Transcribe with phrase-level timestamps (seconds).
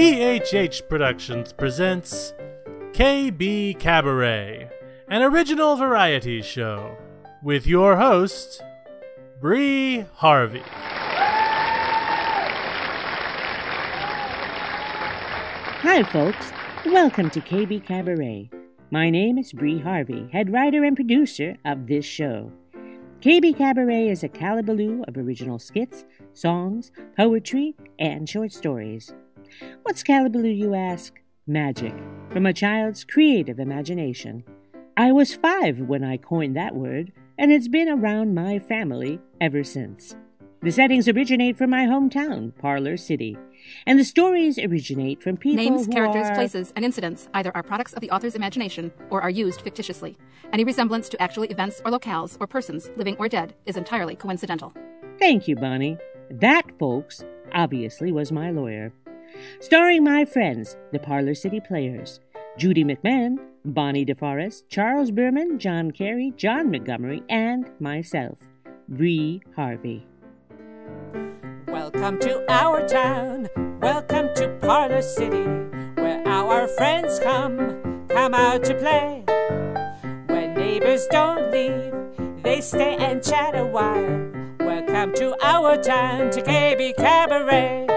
[0.00, 2.32] PHH Productions presents
[2.92, 4.70] KBKabaret,
[5.08, 6.96] an original variety show,
[7.42, 8.62] with your host,
[9.42, 10.62] Bree Harvey.
[15.82, 16.50] Hi, folks.
[16.86, 18.50] Welcome to KBKabaret.
[18.90, 22.50] My name is Bree Harvey, head writer and producer of this show.
[23.20, 29.12] KBKabaret is a kallaballo of original skits, songs, poetry, and short stories.
[29.82, 31.14] What's kallaballo, you ask?
[31.46, 31.94] Magic,
[32.30, 34.44] from a child's creative imagination.
[34.96, 39.64] I was five when I coined that word, and it's been around my family ever
[39.64, 40.14] since.
[40.62, 43.38] The settings originate from my hometown, Parlor City,
[43.86, 46.34] and the stories originate from people Names, characters, are...
[46.34, 50.18] places, and incidents either are products of the author's imagination or are used fictitiously.
[50.52, 54.74] Any resemblance to actual events or locales or persons, living or dead, is entirely coincidental.
[55.18, 55.96] Thank you, Bonnie.
[56.30, 58.92] That, folks, obviously was my lawyer.
[59.60, 62.20] Starring my friends, the Parlor City Players
[62.58, 68.38] Judy McMahon, Bonnie DeForest, Charles Berman, John Carey, John Montgomery, and myself,
[68.88, 70.06] Bree Harvey.
[71.66, 73.48] Welcome to our town.
[73.80, 75.44] Welcome to Parlor City,
[75.94, 79.24] where our friends come, come out to play.
[80.26, 84.30] When neighbors don't leave, they stay and chat a while.
[84.58, 87.89] Welcome to our town, to KBKabaret.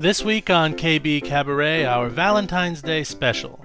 [0.00, 3.58] This week on KBKabaret, our Valentine's Day special,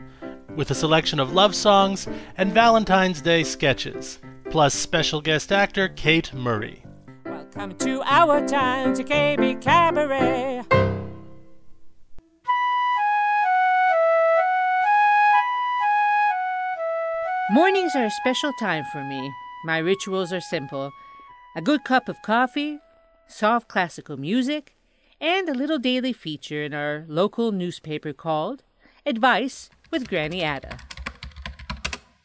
[0.56, 4.18] with a selection of love songs and Valentine's Day sketches,
[4.50, 6.84] plus special guest actor Kate Murray.
[7.24, 10.66] Welcome to our time to KBKabaret.
[17.52, 19.32] Mornings are a special time for me.
[19.66, 20.90] My rituals are simple
[21.56, 22.80] a good cup of coffee,
[23.28, 24.76] soft classical music,
[25.24, 28.62] and a little daily feature in our local newspaper called
[29.06, 30.78] Advice with Granny Ada.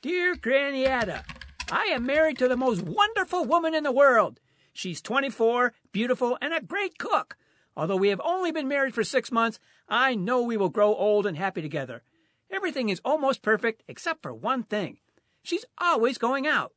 [0.02, 1.22] Dear Granny Ada,
[1.70, 4.40] I am married to the most wonderful woman in the world.
[4.72, 7.36] She's 24, beautiful, and a great cook.
[7.76, 11.24] Although we have only been married for six months, I know we will grow old
[11.24, 12.02] and happy together.
[12.50, 14.98] Everything is almost perfect except for one thing.
[15.44, 16.72] She's always going out.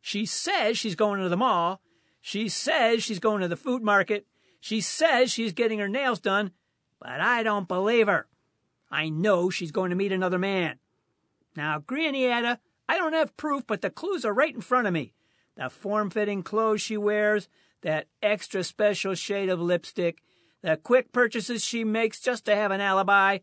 [0.00, 1.80] She says she's going to the mall.
[2.20, 4.24] She says she's going to the food market.
[4.64, 6.50] She says she's getting her nails done,
[6.98, 8.26] but I don't believe her.
[8.90, 10.78] I know she's going to meet another man.
[11.54, 12.58] Now, Granny Ada,
[12.88, 15.12] I don't have proof, but the clues are right in front of me.
[15.56, 17.46] The form fitting clothes she wears,
[17.82, 20.22] that extra special shade of lipstick,
[20.62, 23.40] the quick purchases she makes just to have an alibi.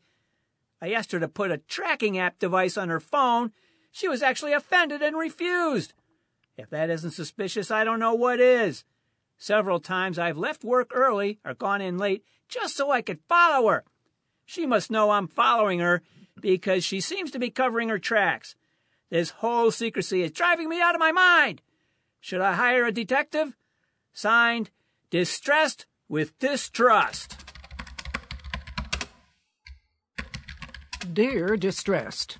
[0.81, 3.51] I asked her to put a tracking app device on her phone.
[3.91, 5.93] She was actually offended and refused.
[6.57, 8.85] If that isn't suspicious, I don't know what is.
[9.41, 13.69] Several times I've left work early or gone in late just so I could follow
[13.69, 13.83] her.
[14.45, 16.03] She must know I'm following her
[16.39, 18.53] because she seems to be covering her tracks.
[19.09, 21.63] This whole secrecy is driving me out of my mind.
[22.19, 23.57] Should I hire a detective?
[24.13, 24.69] Signed,
[25.09, 27.35] Distressed with Distrust.
[31.11, 32.37] Dear Distressed,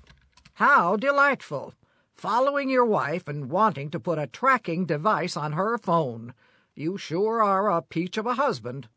[0.54, 1.74] How delightful!
[2.14, 6.32] Following your wife and wanting to put a tracking device on her phone.
[6.74, 8.88] You sure are a peach of a husband.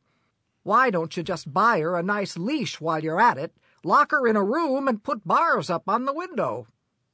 [0.63, 4.25] Why don't you just buy her a nice leash while you're at it, lock her
[4.27, 6.67] in a room, and put bars up on the window?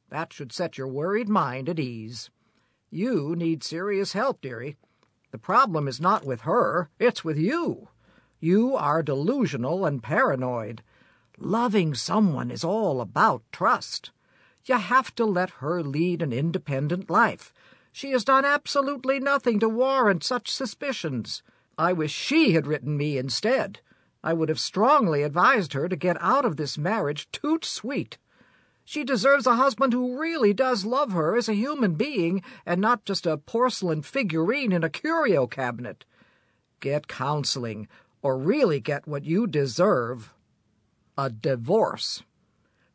[0.09, 2.29] That should set your worried mind at ease.
[2.89, 4.77] You need serious help, dearie.
[5.31, 7.87] The problem is not with her, it's with you.
[8.39, 10.83] You are delusional and paranoid.
[11.37, 14.11] Loving someone is all about trust.
[14.65, 17.53] You have to let her lead an independent life.
[17.91, 21.43] She has done absolutely nothing to warrant such suspicions.
[21.77, 23.79] I wish she had written me instead.
[24.23, 28.17] I would have strongly advised her to get out of this marriage toot sweet.
[28.85, 33.05] She deserves a husband who really does love her as a human being and not
[33.05, 36.05] just a porcelain figurine in a curio cabinet.
[36.79, 37.87] Get counseling,
[38.21, 40.33] or really get what you deserve
[41.17, 42.23] a divorce.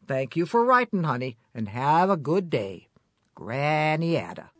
[0.06, 2.88] Thank you for writing, honey, and have a good day.
[3.34, 4.50] Granny Ada.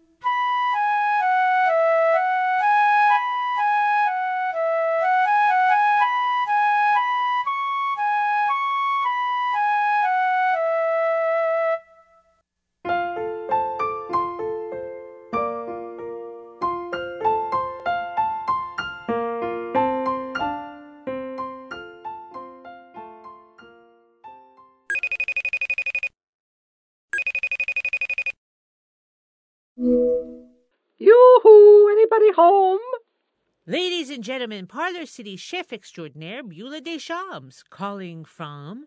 [34.17, 38.87] And gentlemen, Parlor City Chef Extraordinaire Beulah Deschamps calling from.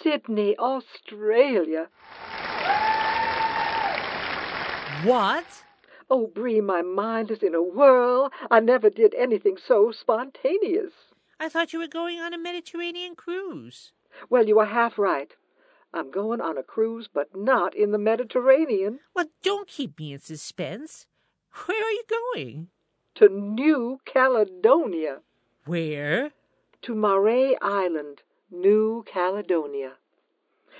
[0.00, 1.88] Sydney, Australia.
[5.02, 5.64] What?
[6.08, 8.30] Oh, Bree, my mind is in a whirl.
[8.48, 10.92] I never did anything so spontaneous.
[11.40, 13.90] I thought you were going on a Mediterranean cruise.
[14.30, 15.32] Well, you are half right.
[15.92, 19.00] I'm going on a cruise, but not in the Mediterranean.
[19.12, 21.08] Well, don't keep me in suspense.
[21.66, 22.68] Where are you going?
[23.16, 25.20] To New Caledonia.
[25.64, 26.32] Where?
[26.82, 28.20] To Maré Island,
[28.50, 29.94] New Caledonia.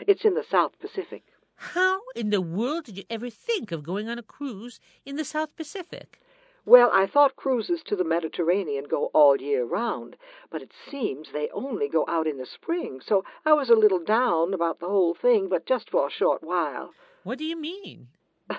[0.07, 1.25] It's in the South Pacific.
[1.57, 5.25] How in the world did you ever think of going on a cruise in the
[5.25, 6.21] South Pacific?
[6.67, 10.17] Well, I thought cruises to the Mediterranean go all year round,
[10.51, 14.05] but it seems they only go out in the spring, so I was a little
[14.05, 16.93] down about the whole thing, but just for a short while.
[17.23, 18.09] What do you mean?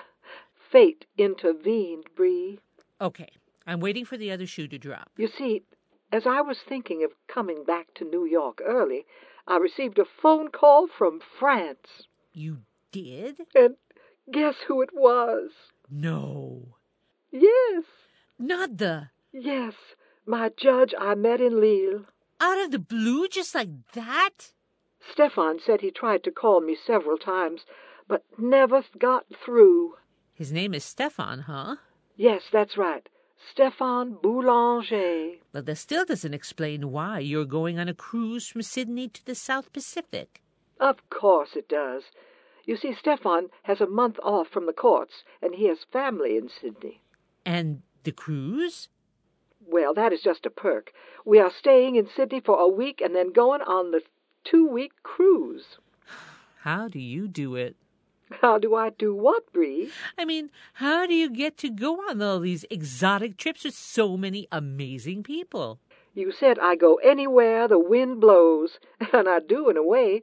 [0.72, 2.58] Fate intervened, Bree.
[3.00, 3.28] Okay,
[3.68, 5.10] I'm waiting for the other shoe to drop.
[5.18, 5.62] You see,
[6.10, 9.04] as I was thinking of coming back to New York early,
[9.46, 12.06] I received a phone call from France.
[12.32, 12.60] You
[12.92, 13.36] did?
[13.54, 13.76] And
[14.32, 15.50] guess who it was?
[15.90, 16.76] No.
[17.30, 17.84] Yes,
[18.38, 19.10] Not the.
[19.32, 19.74] yes,
[20.24, 22.06] my judge I met in Lille.
[22.40, 24.52] Out of the blue, just like that?
[25.12, 27.62] Stefan said he tried to call me several times,
[28.08, 29.94] but never got through.
[30.32, 31.76] His name is Stefan, huh?
[32.16, 33.06] Yes, that's right.
[33.50, 35.38] Stefan Boulanger.
[35.52, 39.34] But that still doesn't explain why you're going on a cruise from Sydney to the
[39.34, 40.40] South Pacific.
[40.80, 42.04] Of course it does.
[42.64, 46.50] You see, Stefan has a month off from the courts, and he has family in
[46.60, 47.00] Sydney.
[47.46, 48.88] And the cruise?
[49.66, 50.92] Well, that is just a perk.
[51.24, 54.02] We are staying in Sydney for a week and then going on the
[54.44, 55.78] two week cruise.
[56.60, 57.76] How do you do it?
[58.40, 59.90] How do I do what, Bree?
[60.16, 64.16] I mean, how do you get to go on all these exotic trips with so
[64.16, 65.78] many amazing people?
[66.14, 68.78] You said I go anywhere the wind blows,
[69.12, 70.22] and I do in a way.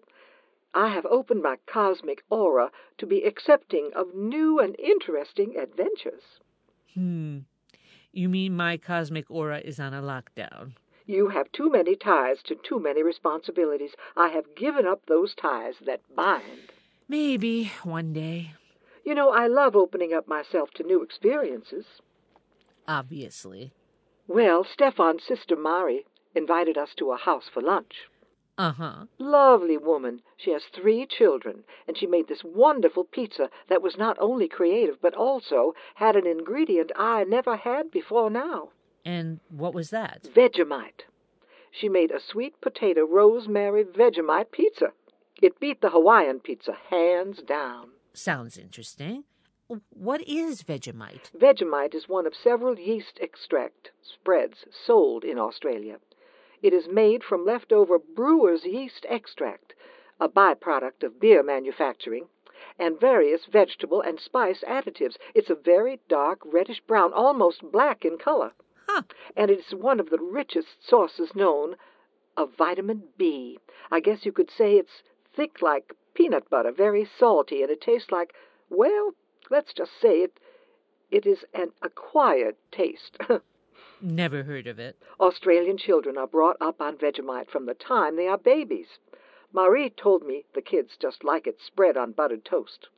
[0.73, 6.39] I have opened my cosmic aura to be accepting of new and interesting adventures.
[6.93, 7.39] Hmm.
[8.11, 10.73] You mean my cosmic aura is on a lockdown?
[11.05, 13.95] You have too many ties to too many responsibilities.
[14.17, 16.71] I have given up those ties that bind.
[17.07, 18.53] Maybe one day.
[19.03, 21.85] You know, I love opening up myself to new experiences.
[22.87, 23.73] Obviously.
[24.27, 28.07] Well, Stefan's sister Mari invited us to a house for lunch.
[28.57, 29.05] Uh huh.
[29.19, 30.21] Lovely woman.
[30.37, 35.01] She has three children, and she made this wonderful pizza that was not only creative,
[35.01, 38.69] but also had an ingredient I never had before now
[39.03, 40.23] And what was that?
[40.33, 41.03] Vegemite.
[41.69, 44.93] She made a sweet potato rosemary Vegemite pizza.
[45.41, 47.89] It beat the Hawaiian pizza hands down.
[48.13, 49.25] Sounds interesting.
[49.89, 51.31] What is Vegemite?
[51.37, 55.97] Vegemite is one of several yeast extract spreads sold in Australia.
[56.61, 59.73] It is made from leftover brewer's yeast extract,
[60.19, 62.27] a byproduct of beer manufacturing,
[62.79, 65.17] and various vegetable and spice additives.
[65.33, 68.53] It's a very dark reddish brown, almost black in color.
[68.87, 69.03] Huh.
[69.35, 71.75] And it's one of the richest sources known
[72.37, 73.59] of vitamin B.
[73.91, 75.03] I guess you could say it's
[75.35, 78.33] thick like peanut butter, very salty, and it tastes like,
[78.69, 79.11] well,
[79.49, 80.39] let's just say it
[81.11, 83.17] it is an acquired taste.
[84.01, 84.97] Never heard of it.
[85.19, 88.99] Australian children are brought up on Vegemite from the time they are babies.
[89.53, 92.89] Marie told me the kids just like it spread on buttered toast.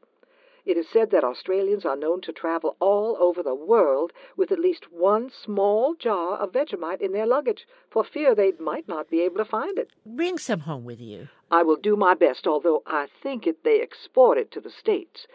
[0.68, 4.60] It is said that Australians are known to travel all over the world with at
[4.60, 9.22] least one small jar of Vegemite in their luggage for fear they might not be
[9.22, 9.92] able to find it.
[10.06, 11.30] Bring some home with you.
[11.50, 15.26] I will do my best, although I think it they export it to the States.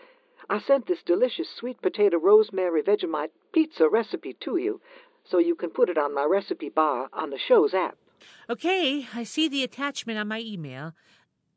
[0.51, 4.83] I sent this delicious sweet potato rosemary Vegemite pizza recipe to you,
[5.25, 7.97] so you can put it on my recipe bar on the show's app.
[8.51, 10.93] Okay, I see the attachment on my email.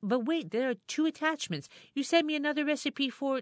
[0.01, 1.67] But wait, there are two attachments.
[1.93, 3.41] You sent me another recipe for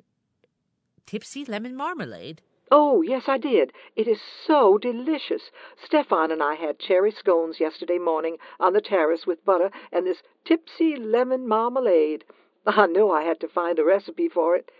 [1.06, 2.42] tipsy lemon marmalade.
[2.72, 3.72] Oh, yes, I did.
[3.96, 5.52] It is so delicious.
[5.86, 10.24] Stefan and I had cherry scones yesterday morning on the terrace with butter and this
[10.44, 12.24] tipsy lemon marmalade.
[12.66, 14.72] I know I had to find a recipe for it.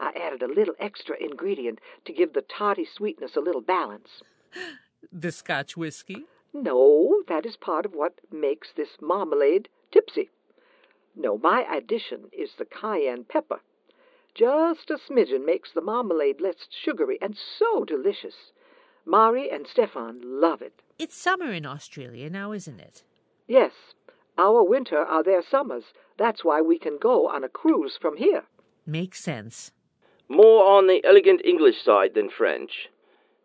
[0.00, 4.22] I added a little extra ingredient to give the tarty sweetness a little balance.
[5.12, 6.24] The Scotch whiskey?
[6.52, 10.30] No, that is part of what makes this marmalade tipsy.
[11.14, 13.60] No, my addition is the cayenne pepper.
[14.36, 18.52] Just a smidgen makes the marmalade less sugary and so delicious.
[19.06, 20.82] Mari and Stefan love it.
[20.98, 23.02] It's summer in Australia now, isn't it?
[23.46, 23.72] Yes,
[24.36, 25.84] our winter are their summers.
[26.18, 28.42] That's why we can go on a cruise from here.
[28.84, 29.70] Makes sense.
[30.28, 32.88] More on the elegant English side than French.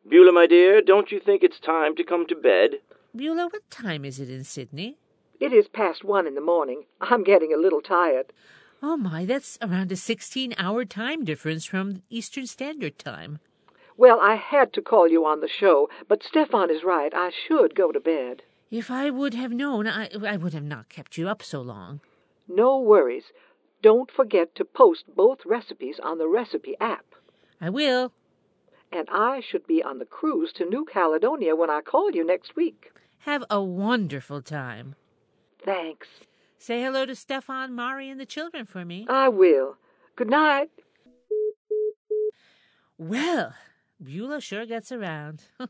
[0.10, 2.82] Beulah, my dear, don't you think it's time to come to bed?
[3.16, 4.98] Beulah, what time is it in Sydney?
[5.40, 6.84] It is past one in the morning.
[7.00, 8.34] I'm getting a little tired.
[8.84, 13.40] Oh my, that's around a 16 hour time difference from Eastern Standard Time.
[13.96, 17.14] Well, I had to call you on the show, but Stefan is right.
[17.14, 18.42] I should go to bed.
[18.72, 22.00] If I would have known, I, I would have not kept you up so long.
[22.48, 23.26] No worries.
[23.84, 27.06] Don't forget to post both recipes on the recipe app.
[27.60, 28.14] I will.
[28.92, 32.56] And I should be on the cruise to New Caledonia when I call you next
[32.56, 32.92] week.
[33.20, 34.96] Have a wonderful time.
[35.64, 36.08] Thanks.
[36.62, 39.08] Say hello to Stefan, Mari, and the children for me.
[39.10, 39.78] I will.
[40.16, 40.70] Good night.
[43.00, 43.56] Well,
[44.00, 45.46] Beulah sure gets around.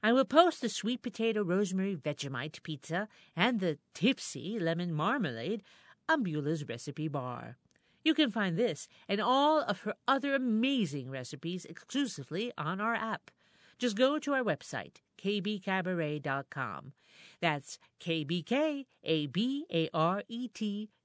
[0.00, 5.64] I will post the sweet potato rosemary Vegemite pizza and the tipsy lemon marmalade
[6.08, 7.56] on Beulah's recipe bar.
[8.04, 13.32] You can find this and all of her other amazing recipes exclusively on our app.
[13.76, 16.92] Just go to our website, kbkabaret.com.
[17.40, 18.84] That's K-B-K-A-B-A-R-E-T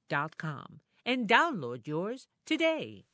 [0.09, 0.79] dot com.
[1.05, 3.05] And download yours today.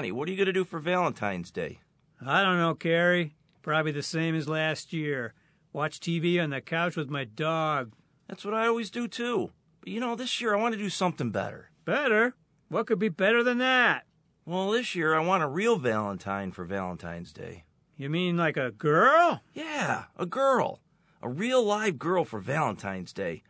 [0.00, 1.78] Monty, what are you going to do for Valentine's Day?
[2.24, 3.34] I don't know, Carey.
[3.60, 5.34] Probably the same as last year.
[5.74, 7.92] Watch TV on the couch with my dog.
[8.26, 9.50] That's what I always do, too.
[9.80, 11.70] But you know, this year I want to do something better.
[11.84, 12.34] Better?
[12.70, 14.06] What could be better than that?
[14.46, 17.64] Well, this year I want a real Valentine for Valentine's Day.
[17.98, 19.42] You mean like a girl?
[19.52, 20.80] Yeah, a girl.
[21.20, 23.42] A real live girl for Valentine's Day.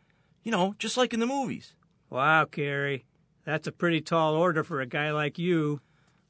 [0.42, 1.76] You know, just like in the movies.
[2.09, 3.04] Wow, Carey.
[3.47, 5.80] That's a pretty tall order for a guy like you.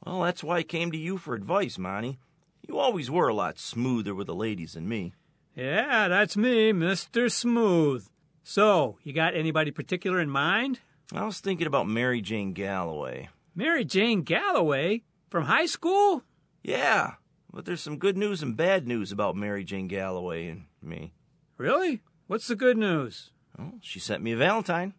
[0.04, 2.18] Well, that's why I came to you for advice, Monty.
[2.66, 5.12] You always were a lot smoother with the ladies than me.
[5.54, 7.30] Yeah, that's me, Mr.
[7.30, 8.06] Smooth.
[8.42, 10.80] So, you got anybody particular in mind?
[11.12, 13.28] I was thinking about Mary Jane Galloway.
[13.54, 15.02] Mary Jane Galloway?
[15.28, 16.22] From high school?
[16.62, 17.14] Yeah,
[17.52, 21.12] but there's some good news and bad news about Mary Jane Galloway and me.
[21.56, 22.00] Really?
[22.26, 23.32] What's the good news?
[23.58, 24.94] Well, she sent me a Valentine.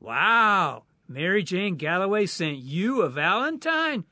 [0.00, 4.04] Wow, Mary Jane Galloway sent you a Valentine?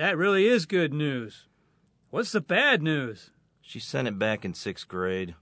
[0.00, 1.46] That really is good news.
[2.08, 3.32] What's the bad news?
[3.60, 5.34] She sent it back in sixth grade.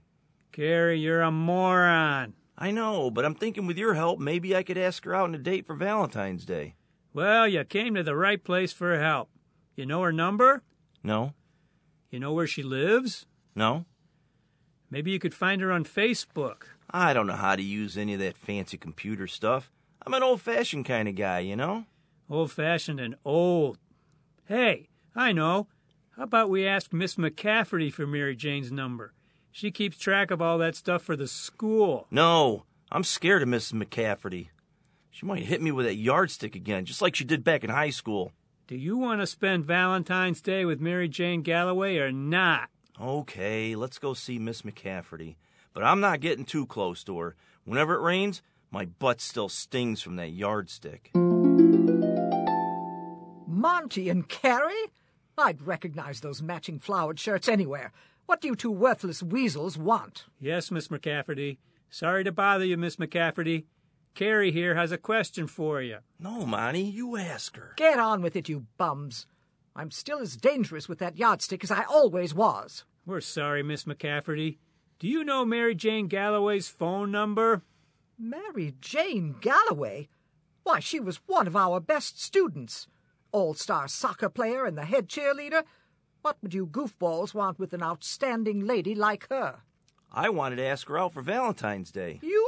[0.51, 2.33] Carey, you're a moron.
[2.57, 5.35] I know, but I'm thinking with your help, maybe I could ask her out on
[5.35, 6.75] a date for Valentine's Day.
[7.13, 9.29] Well, you came to the right place for help.
[9.77, 10.61] You know her number?
[11.03, 11.35] No?
[12.11, 13.27] You know where she lives?
[13.55, 13.85] No?
[14.91, 16.63] Maybe you could find her on Facebook.
[16.91, 19.71] I don't know how to use any of that fancy computer stuff.
[20.05, 21.85] I'm an old fashioned kind of guy, you know?
[22.29, 23.77] Old fashioned and old.
[24.49, 25.67] Hey, I know.
[26.17, 29.13] How about we ask Miss McCafferty for Mary Jane's number?
[29.51, 32.07] She keeps track of all that stuff for the school.
[32.09, 34.47] No, I'm scared of Miss McCafferty.
[35.11, 37.91] She might hit me with that yardstick again, just like she did back in high
[37.91, 38.31] school.
[38.65, 42.69] Do you want to spend Valentine's Day with Mary Jane Galloway or not?
[42.99, 45.35] Okay, let's go see Miss McCafferty.
[45.73, 47.35] But I'm not getting too close to her.
[47.65, 48.41] Whenever it rains,
[48.71, 51.11] my butt still stings from that yardstick.
[53.59, 54.93] Monty and Carey?
[55.37, 57.91] I'd recognize those matching flowered shirts anywhere.
[58.25, 60.25] What do you two worthless weasels want?
[60.39, 61.57] Yes, Miss McCafferty.
[61.89, 63.65] Sorry to bother you, Miss McCafferty.
[64.15, 65.97] Carey here has a question for you.
[66.19, 67.73] No, Monty, you ask her.
[67.75, 69.25] Get on with it, you bums.
[69.75, 72.85] I'm still as dangerous with that yardstick as I always was.
[73.05, 74.57] We're sorry, Miss McCafferty.
[74.99, 77.63] Do you know Mary Jane Galloway's phone number?
[78.17, 80.07] Mary Jane Galloway?
[80.63, 82.87] Why, she was one of our best students.
[83.31, 85.63] All star soccer player and the head cheerleader.
[86.21, 89.61] What would you goofballs want with an outstanding lady like her?
[90.11, 92.19] I wanted to ask her out for Valentine's Day.
[92.23, 92.47] You?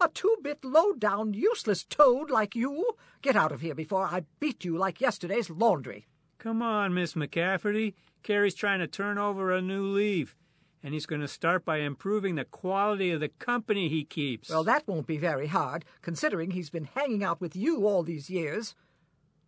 [0.00, 2.92] A two bit, low down, useless toad like you?
[3.20, 6.06] Get out of here before I beat you like yesterday's laundry.
[6.38, 7.94] Come on, Miss McCafferty.
[8.22, 10.36] Carey's trying to turn over a new leaf,
[10.82, 14.48] and he's going to start by improving the quality of the company he keeps.
[14.48, 18.30] Well, that won't be very hard, considering he's been hanging out with you all these
[18.30, 18.74] years.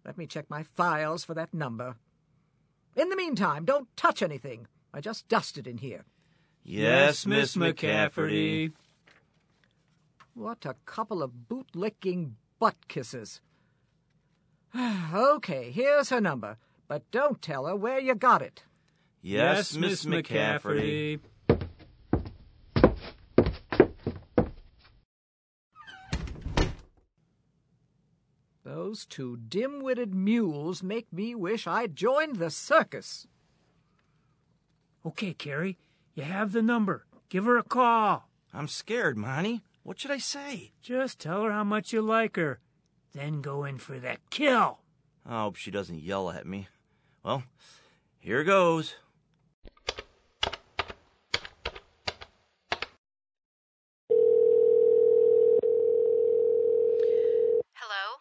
[0.05, 1.97] Let me check my files for that number.
[2.97, 4.67] In the meantime, don't touch anything.
[4.93, 6.05] I just dusted in here.
[6.65, 8.73] Yes, Miss McCafferty.
[10.35, 13.41] What a couple of bootlicking butt kisses.
[15.15, 16.57] okay, here's her number,
[16.89, 18.65] but don't tell her where you got it.
[19.23, 21.21] Yes, Miss McCafferty.
[28.91, 33.29] Those those two dim witted mules make me wish I'd joined the circus.
[35.07, 35.79] Okay, Carey,
[36.17, 37.07] you have the number.
[37.29, 38.29] Give her a call.
[38.53, 39.63] I'm scared, Monty.
[39.85, 40.73] What should I say?
[40.83, 42.59] Just tell her how much you like her.
[43.13, 44.81] Then go in for the kill.
[45.25, 46.67] I hope she doesn't yell at me.
[47.23, 47.45] Well,
[48.19, 48.97] here goes.
[57.77, 58.19] Hello?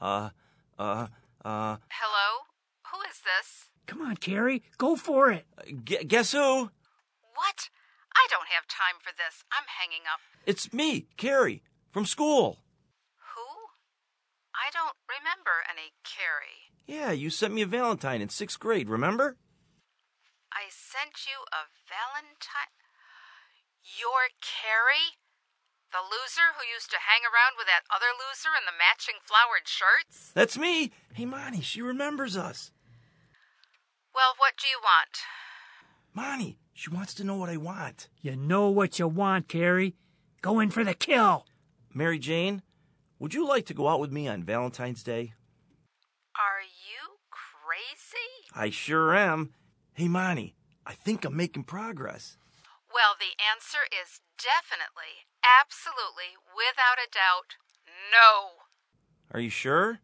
[0.00, 0.30] Uh,
[0.78, 1.06] uh,
[1.44, 2.46] uh, Hello?
[2.92, 3.66] Who is this?
[3.86, 5.46] Come on, Carey, go for it.
[5.84, 6.70] gu- guess who?
[7.34, 7.68] What?
[8.14, 9.44] I don't have time for this.
[9.52, 10.20] I'm hanging up.
[10.46, 12.58] It's me, Carey, from school.
[13.34, 13.46] Who?
[14.54, 16.70] I don't remember any Carey.
[16.86, 19.36] Yeah, you sent me a Valentine in sixth grade, remember?
[20.52, 22.74] I sent you a Valentine.
[23.82, 25.18] You're Carey?
[25.92, 29.66] The loser who used to hang around with that other loser in the matching flowered
[29.66, 30.30] shirts?
[30.34, 30.92] That's me.
[31.14, 32.70] Hey, Monty, she remembers us.
[34.14, 35.18] Well, what do you want?
[36.14, 38.08] Monty, she wants to know what I want.
[38.20, 39.94] You know what you want, Carey.
[40.42, 41.46] Go in for the kill.
[41.92, 42.62] Mary Jane,
[43.18, 45.34] would you like to go out with me on Valentine's Day?
[46.36, 48.46] Are you crazy?
[48.54, 49.54] I sure am.
[49.94, 50.54] Hey, Monty,
[50.86, 52.36] I think I'm making progress.
[52.94, 57.56] Well, the answer is definitely, absolutely, without a doubt,
[58.10, 58.64] no.
[59.32, 60.00] Are you sure?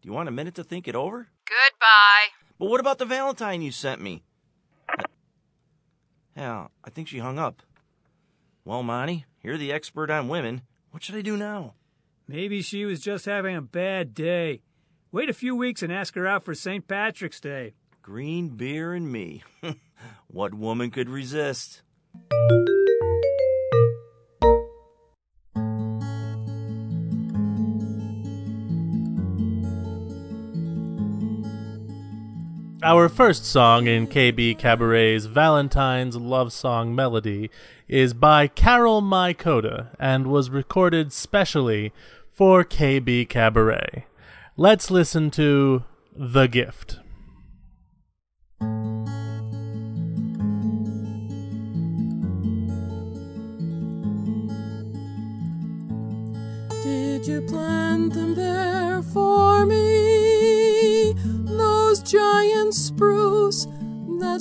[0.00, 1.28] Do you want a minute to think it over?
[1.44, 2.28] Goodbye.
[2.58, 4.22] But what about the Valentine you sent me?
[6.36, 7.62] Yeah, I think she hung up.
[8.64, 10.62] Well, Monty, you're the expert on women.
[10.90, 11.74] What should I do now?
[12.28, 14.60] Maybe she was just having a bad day.
[15.10, 16.86] Wait a few weeks and ask her out for St.
[16.86, 17.74] Patrick's Day.
[18.02, 19.42] Green beer and me.
[20.28, 21.82] what woman could resist?
[32.80, 37.50] Our first song in KBKabaret's Valentine's Love Song Melody
[37.88, 41.92] is by Carol Mikoda and was recorded specially
[42.30, 44.04] for KBKabaret.
[44.56, 45.82] Let's listen to
[46.14, 47.00] The Gift.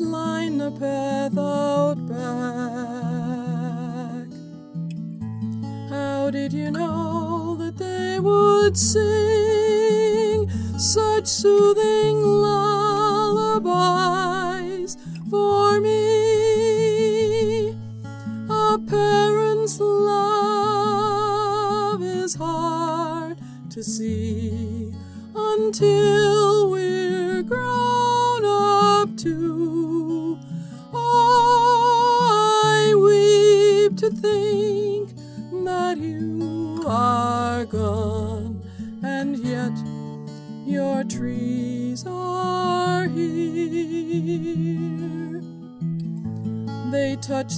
[0.01, 2.17] Line the path out back.
[5.89, 13.67] How did you know that they would sing such soothing lullabies
[15.29, 17.69] for me?
[18.49, 20.77] A parent's love
[22.03, 23.37] is hard
[23.69, 24.93] to see
[25.35, 29.56] until we're grown up too.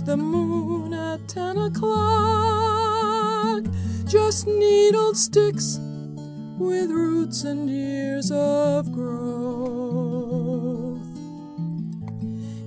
[0.09, 1.93] The moon at ten o'clock,
[4.07, 5.77] just needled sticks
[6.57, 9.37] with roots and years of growth.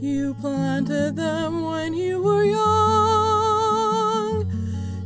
[0.01, 2.77] You planted them when you were young.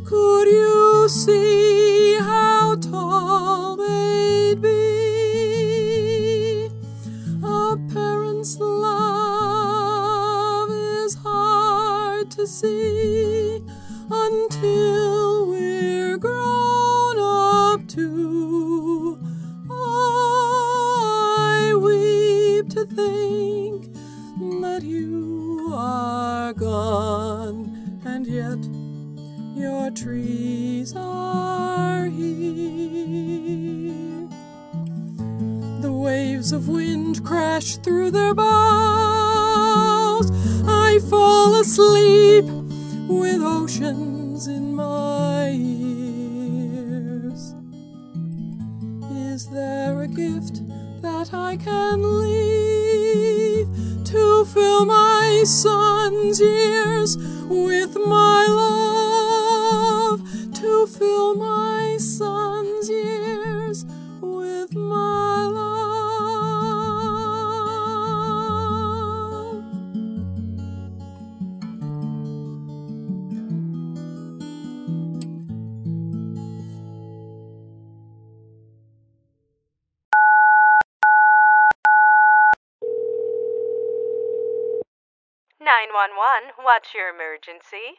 [0.05, 1.56] Could you see
[85.97, 86.53] 911.
[86.63, 87.97] What's your emergency?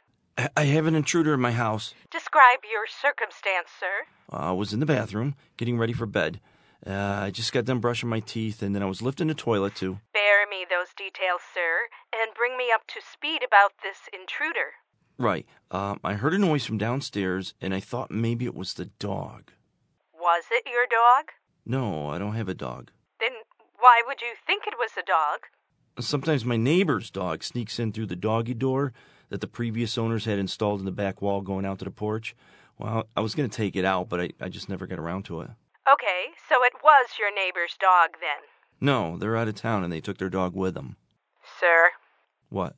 [0.55, 1.95] I- have an intruder in my house.
[2.11, 4.05] Describe your circumstance, sir.
[4.31, 6.39] Uh, I was in the bathroom, getting ready for bed.
[6.85, 9.73] Uh, I just got done brushing my teeth, and then I was lifting the toilet
[9.77, 9.97] to.
[10.13, 14.77] Bear me those details, sir, and bring me up to speed about this intruder.
[15.17, 15.47] Right.
[15.71, 19.53] Um, I heard a noise from downstairs, and I thought maybe it was the dog.
[20.13, 21.31] Was it your dog?
[21.65, 22.91] No, I don't have a dog.
[23.19, 23.31] Then
[23.79, 25.47] why would you think it was a dog?
[25.99, 28.93] Sometimes my neighbor's dog sneaks in through the doggy door
[29.29, 32.35] that the previous owners had installed in the back wall going out to the porch.
[32.77, 35.23] Well, I was going to take it out, but I, I just never got around
[35.25, 35.49] to it.
[35.91, 38.43] Okay, so it was your neighbor's dog then.
[38.79, 40.97] No, they're out of town and they took their dog with them.
[41.59, 41.89] Sir,
[42.49, 42.75] What?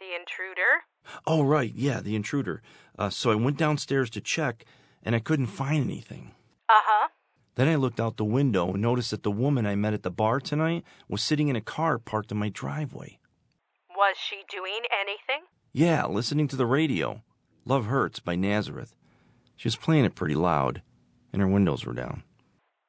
[0.00, 0.84] the intruder?
[1.26, 1.72] Oh, right.
[1.74, 2.62] Yeah, the intruder.
[2.98, 4.64] Uh, so I went downstairs to check
[5.02, 6.32] and I couldn't find anything.
[6.68, 7.08] Uh huh.
[7.60, 10.10] Then I looked out the window and noticed that the woman I met at the
[10.10, 13.18] bar tonight was sitting in a car parked in my driveway.
[13.94, 15.44] Was she doing anything?
[15.70, 17.22] Yeah, listening to the radio.
[17.66, 18.94] Love Hurts by Nazareth.
[19.56, 20.80] She was playing it pretty loud,
[21.34, 22.22] and her windows were down.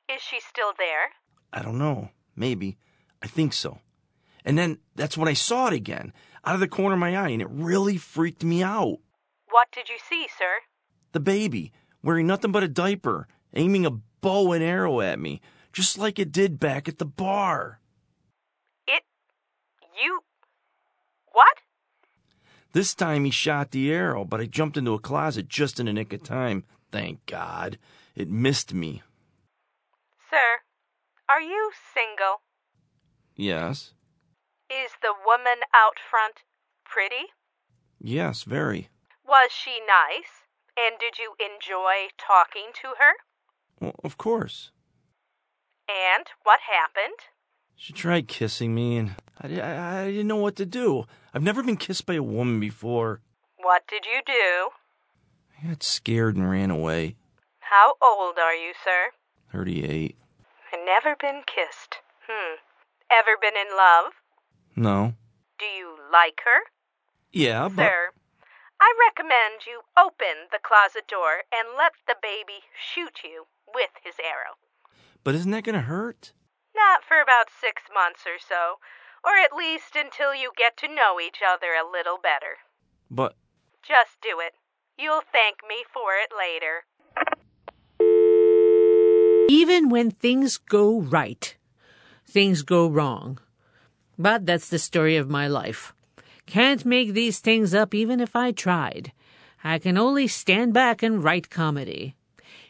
[0.09, 1.09] Is she still there?
[1.51, 2.11] I don't know.
[2.37, 2.77] Maybe.
[3.21, 3.79] I think so.
[4.45, 6.13] And then that's when I saw it again,
[6.45, 8.99] out of the corner of my eye, and it really freaked me out.
[9.49, 10.61] What did you see, sir?
[11.11, 15.41] The baby, wearing nothing but a diaper, aiming a bow and arrow at me,
[15.73, 17.79] just like it did back at the bar.
[18.87, 19.03] It.
[20.01, 20.21] You.
[21.31, 21.57] What?
[22.73, 25.93] This time he shot the arrow, but I jumped into a closet just in the
[25.93, 26.63] nick of time.
[26.91, 27.77] Thank God.
[28.15, 29.01] It missed me.
[30.29, 30.59] Sir,
[31.27, 32.41] are you single?
[33.35, 33.93] Yes.
[34.69, 36.43] Is the woman out front
[36.85, 37.31] pretty?
[37.99, 38.89] Yes, very.
[39.25, 40.47] Was she nice?
[40.77, 43.13] And did you enjoy talking to her?
[43.81, 44.71] Well, of course.
[45.89, 47.17] And what happened?
[47.75, 51.05] She tried kissing me, and I, I, I didn't know what to do.
[51.33, 53.21] I've never been kissed by a woman before.
[53.57, 54.69] What did you do?
[55.57, 57.15] I got scared and ran away.
[57.59, 59.11] How old are you, sir?
[59.51, 60.15] 38.
[60.85, 61.97] Never been kissed.
[62.27, 62.55] Hmm.
[63.11, 64.13] Ever been in love?
[64.75, 65.13] No.
[65.57, 66.69] Do you like her?
[67.31, 67.83] Yeah, but.
[67.83, 68.09] Sir,
[68.79, 74.15] I recommend you open the closet door and let the baby shoot you with his
[74.19, 74.55] arrow.
[75.23, 76.33] But isn't that going to hurt?
[76.75, 78.79] Not for about six months or so,
[79.23, 82.57] or at least until you get to know each other a little better.
[83.09, 83.35] But.
[83.83, 84.53] Just do it.
[84.97, 86.85] You'll thank me for it later.
[89.49, 91.55] Even when things go right,
[92.25, 93.39] things go wrong.
[94.17, 95.93] But that's the story of my life.
[96.45, 99.11] Can't make these things up even if I tried.
[99.63, 102.15] I can only stand back and write comedy.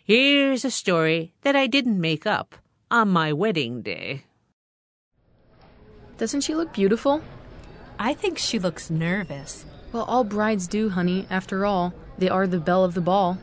[0.04, 2.56] Here's a story that I didn't make up
[2.90, 4.26] on my wedding day.
[6.18, 7.22] Doesn't she look beautiful?
[8.00, 9.64] I think she looks nervous.
[9.94, 11.28] Well, all brides do, honey.
[11.30, 13.38] After all, they are the belle of the ball.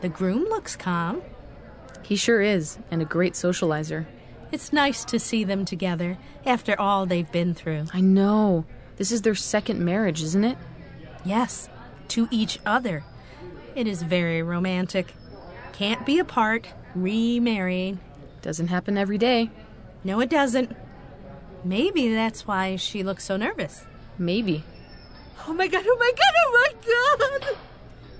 [0.00, 1.20] The groom looks calm.
[2.02, 4.06] He sure is, and a great socializer.
[4.52, 6.16] It's nice to see them together
[6.46, 7.88] after all they've been through.
[7.92, 8.64] I know.
[8.96, 10.56] This is their second marriage, isn't it?
[11.26, 11.68] Yes,
[12.08, 13.04] to each other.
[13.74, 15.12] It is very romantic.
[15.74, 17.98] Can't be apart, remarrying.
[18.42, 19.50] Doesn't happen every day.
[20.04, 20.70] No, it doesn't.
[21.64, 23.84] Maybe that's why she looks so nervous.
[24.16, 24.62] Maybe.
[25.48, 27.56] Oh my god, oh my god, oh my god!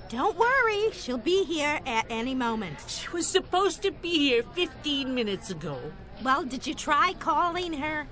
[0.08, 2.76] Don't worry, she'll be here at any moment.
[2.88, 5.78] She was supposed to be here 15 minutes ago.
[6.24, 8.08] Well, did you try calling her?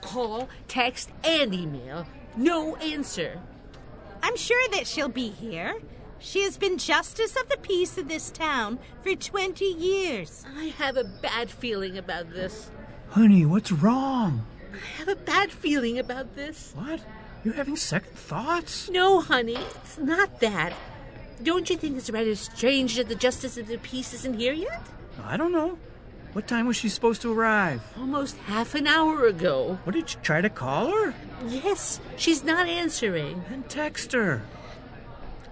[0.00, 2.06] Call, text, and email.
[2.34, 3.38] No answer.
[4.22, 5.74] I'm sure that she'll be here.
[6.20, 10.44] She has been justice of the peace of this town for 20 years.
[10.56, 12.70] I have a bad feeling about this.
[13.08, 14.46] Honey, what's wrong?
[14.72, 16.72] I have a bad feeling about this.
[16.76, 17.00] What?
[17.42, 18.90] You're having second thoughts?
[18.90, 20.74] No, honey, it's not that.
[21.42, 24.82] Don't you think it's rather strange that the justice of the peace isn't here yet?
[25.24, 25.78] I don't know.
[26.34, 27.82] What time was she supposed to arrive?
[27.98, 29.78] Almost half an hour ago.
[29.84, 31.14] What did you try to call her?
[31.48, 33.42] Yes, she's not answering.
[33.48, 34.42] Then text her.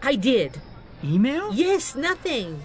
[0.02, 0.61] I did.
[1.04, 1.52] Email?
[1.52, 2.62] Yes, nothing.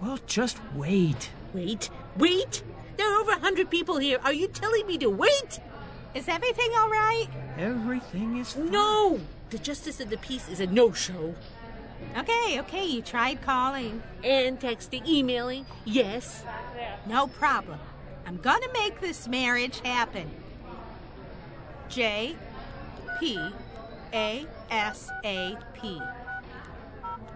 [0.00, 1.30] Well, just wait.
[1.52, 2.62] Wait, wait.
[2.96, 4.18] There are over a hundred people here.
[4.24, 5.60] Are you telling me to wait?
[6.14, 7.26] Is everything all right?
[7.58, 8.70] Everything is fine.
[8.70, 9.20] No!
[9.50, 11.34] The justice of the peace is a no-show.
[12.16, 14.02] Okay, okay, you tried calling.
[14.22, 16.44] And texting, emailing, yes.
[17.06, 17.78] No problem.
[18.26, 20.30] I'm gonna make this marriage happen.
[21.88, 22.36] J
[23.20, 23.38] P
[24.12, 26.00] A S A P.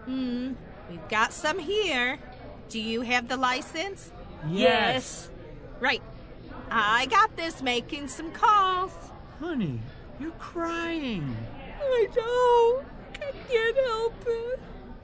[0.09, 0.53] Hmm,
[0.89, 2.19] we've got some here.
[2.71, 4.11] Do you have the license?
[4.49, 5.29] Yes.
[5.81, 6.01] Right.
[6.71, 8.93] I got this making some calls.
[9.39, 9.81] Honey,
[10.19, 11.37] You're crying.
[11.79, 12.85] I know.
[13.23, 14.61] I can't help it.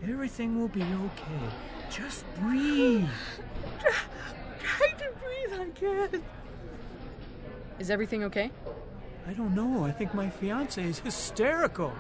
[0.08, 1.52] Everything will be okay.
[1.90, 3.06] Just breathe.
[4.58, 6.24] Trying to breathe, I can't.
[7.78, 8.50] Is everything okay?
[9.26, 9.84] I don't know.
[9.84, 11.92] I think my fiance is hysterical.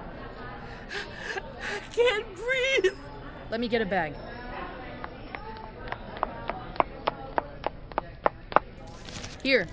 [1.36, 2.92] I can't breathe.
[3.50, 4.14] Let me get a bag.
[9.42, 9.66] Here.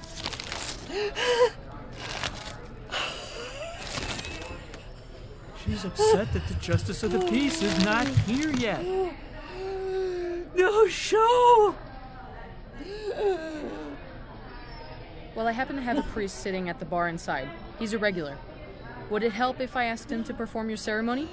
[5.64, 8.84] She's upset that the justice of the peace is not here yet.
[10.56, 11.76] No show.
[15.34, 17.48] Well, I happen to have a priest sitting at the bar inside.
[17.80, 18.38] He's a regular.
[19.12, 21.28] Would it help if I asked him to perform your ceremony?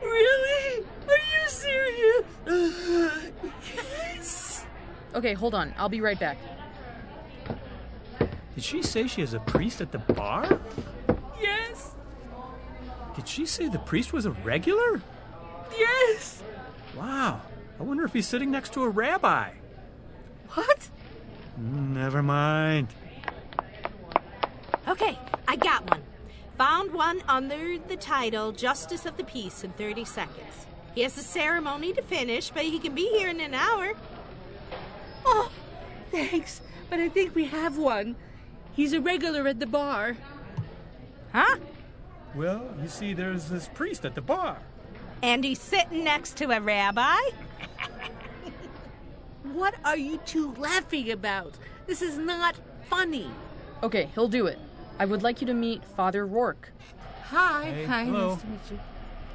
[0.00, 0.86] Really?
[1.08, 2.24] Are you serious?
[3.74, 4.64] Yes.
[5.12, 5.74] Okay, hold on.
[5.76, 6.38] I'll be right back.
[8.54, 10.60] Did she say she has a priest at the bar?
[11.40, 11.96] Yes.
[13.16, 15.02] Did she say the priest was a regular?
[15.76, 16.40] Yes.
[16.96, 17.40] Wow.
[17.80, 19.50] I wonder if he's sitting next to a rabbi.
[20.50, 20.88] What?
[21.56, 22.94] Never mind.
[24.86, 26.02] Okay, I got one.
[26.92, 30.66] Found one under the title Justice of the Peace in 30 seconds.
[30.94, 33.94] He has a ceremony to finish, but he can be here in an hour.
[35.24, 35.50] Oh,
[36.10, 36.60] thanks.
[36.90, 38.16] But I think we have one.
[38.72, 40.16] He's a regular at the bar.
[41.32, 41.56] Huh?
[42.34, 44.58] Well, you see, there's this priest at the bar.
[45.22, 47.16] And he's sitting next to a rabbi?
[49.42, 51.54] What are you two laughing about?
[51.86, 52.54] This is not
[52.88, 53.28] funny.
[53.82, 54.58] Okay, he'll do it.
[54.98, 56.70] I would like you to meet Father Rourke.
[57.24, 57.64] Hi.
[57.64, 58.30] Hey, Hi, hello.
[58.34, 58.80] nice to meet you.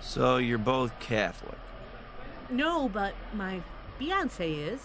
[0.01, 1.57] So you're both Catholic.
[2.49, 3.61] No, but my
[3.99, 4.81] fiance is.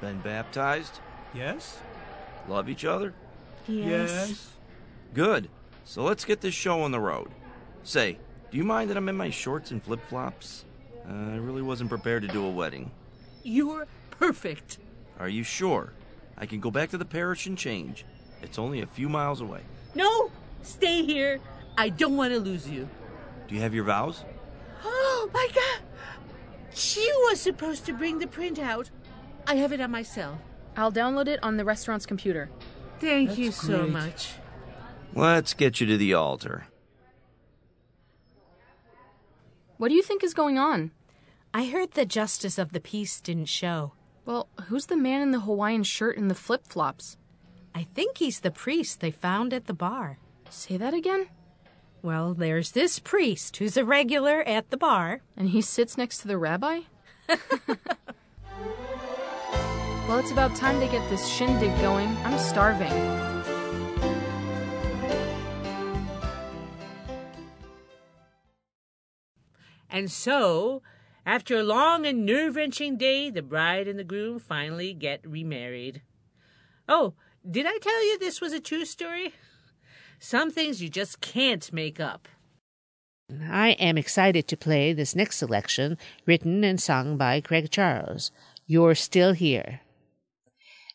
[0.00, 1.00] Been baptized?
[1.34, 1.78] Yes?
[2.48, 3.14] Love each other?
[3.66, 4.50] Yes.
[5.14, 5.48] Good.
[5.84, 7.28] So let's get this show on the road.
[7.82, 8.18] Say,
[8.50, 10.64] do you mind that I'm in my shorts and flip flops?
[11.08, 12.90] Uh, I really wasn't prepared to do a wedding.
[13.42, 14.78] You're perfect.
[15.18, 15.92] Are you sure?
[16.36, 18.04] I can go back to the parish and change.
[18.42, 19.62] It's only a few miles away.
[19.98, 20.30] No,
[20.62, 21.40] stay here.
[21.76, 22.88] I don't want to lose you.
[23.48, 24.24] Do you have your vows?
[24.84, 25.80] Oh my god!
[26.72, 28.90] She was supposed to bring the printout.
[29.44, 30.40] I have it on my cell.
[30.76, 32.48] I'll download it on the restaurant's computer.
[33.00, 33.90] Thank That's you so great.
[33.90, 34.34] much.
[35.14, 36.68] Let's get you to the altar.
[39.78, 40.92] What do you think is going on?
[41.52, 43.94] I heard the Justice of the Peace didn't show.
[44.24, 47.16] Well, who's the man in the Hawaiian shirt and the flip flops?
[47.74, 50.18] I think he's the priest they found at the bar.
[50.50, 51.28] Say that again?
[52.02, 55.20] Well, there's this priest who's a regular at the bar.
[55.36, 56.80] And he sits next to the rabbi?
[60.08, 62.08] well, it's about time to get this shindig going.
[62.24, 62.92] I'm starving.
[69.90, 70.82] And so,
[71.26, 76.02] after a long and nerve wrenching day, the bride and the groom finally get remarried.
[76.88, 77.14] Oh,
[77.50, 79.34] did I tell you this was a true story?
[80.18, 82.28] Some things you just can't make up.
[83.50, 88.30] I am excited to play this next selection, written and sung by Craig Charles.
[88.66, 89.80] You're Still Here.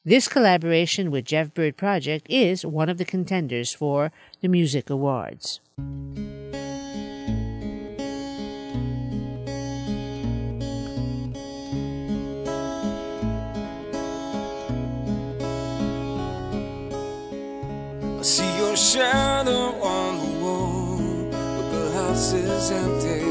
[0.05, 4.11] This collaboration with Jeff Bird Project is one of the contenders for
[4.41, 5.61] the Music Awards.
[18.33, 20.97] See your shadow on the wall,
[21.29, 23.21] but the house is empty.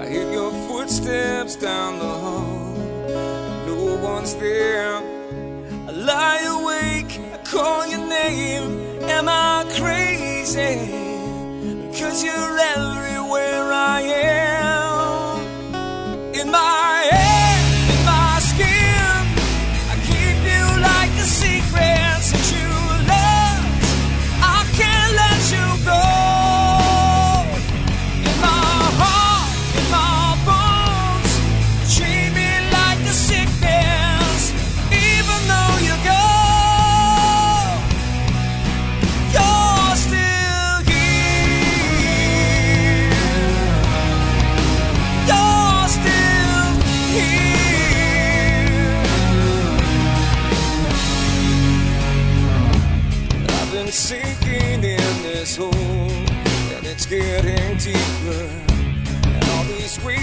[0.00, 2.72] I hear your footsteps down the hall,
[3.66, 4.96] no one's there.
[5.88, 8.66] I lie awake, I call your name.
[9.02, 10.74] Am I crazy?
[11.98, 14.35] Cause you're everywhere I am.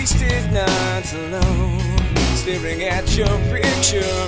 [0.03, 1.79] wasted nights alone,
[2.35, 4.19] staring at your picture.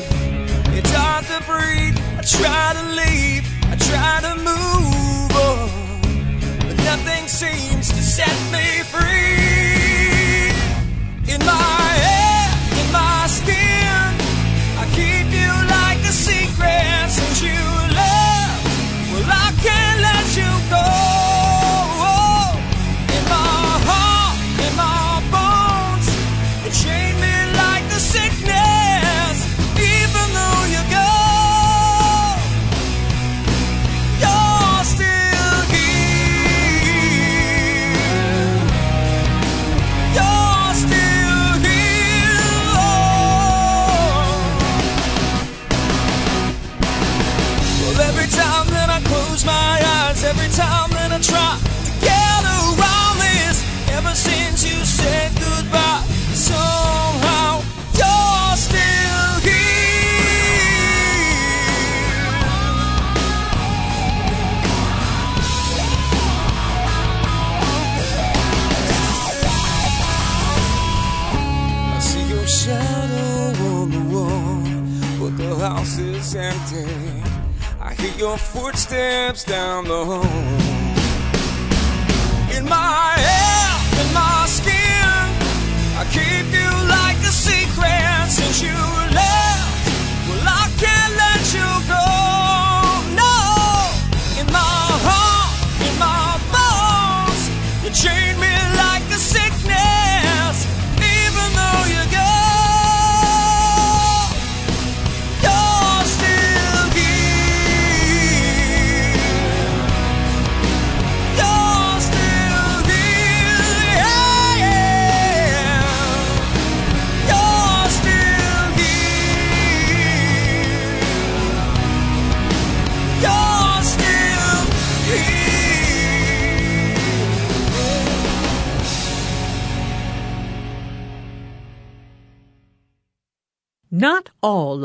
[0.77, 1.97] It's hard to breathe.
[2.17, 5.99] I try to leave, I try to move on,
[6.65, 10.53] but nothing seems to set me free.
[11.33, 11.84] In my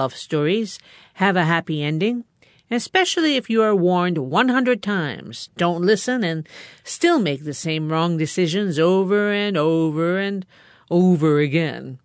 [0.01, 0.79] love stories
[1.15, 2.25] have a happy ending,
[2.71, 5.51] especially if you are warned 100 times.
[5.59, 6.49] Don't listen and
[6.83, 10.47] still make the same wrong decisions over and over and
[10.91, 11.99] over again.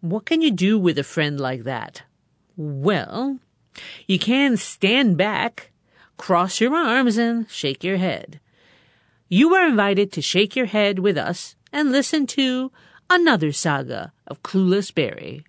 [0.00, 2.04] What can you do with a friend like that?
[2.56, 3.38] Well,
[4.06, 5.72] you can stand back,
[6.16, 8.40] cross your arms, and shake your head.
[9.28, 12.72] You are invited to shake your head with us and listen to
[13.10, 15.44] another saga of Clueless Barry.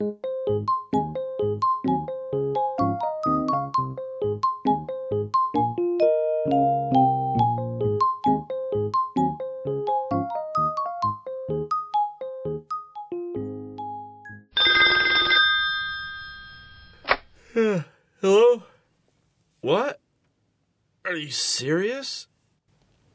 [18.20, 18.62] Hello?
[19.60, 20.00] What?
[21.04, 22.26] Are you serious?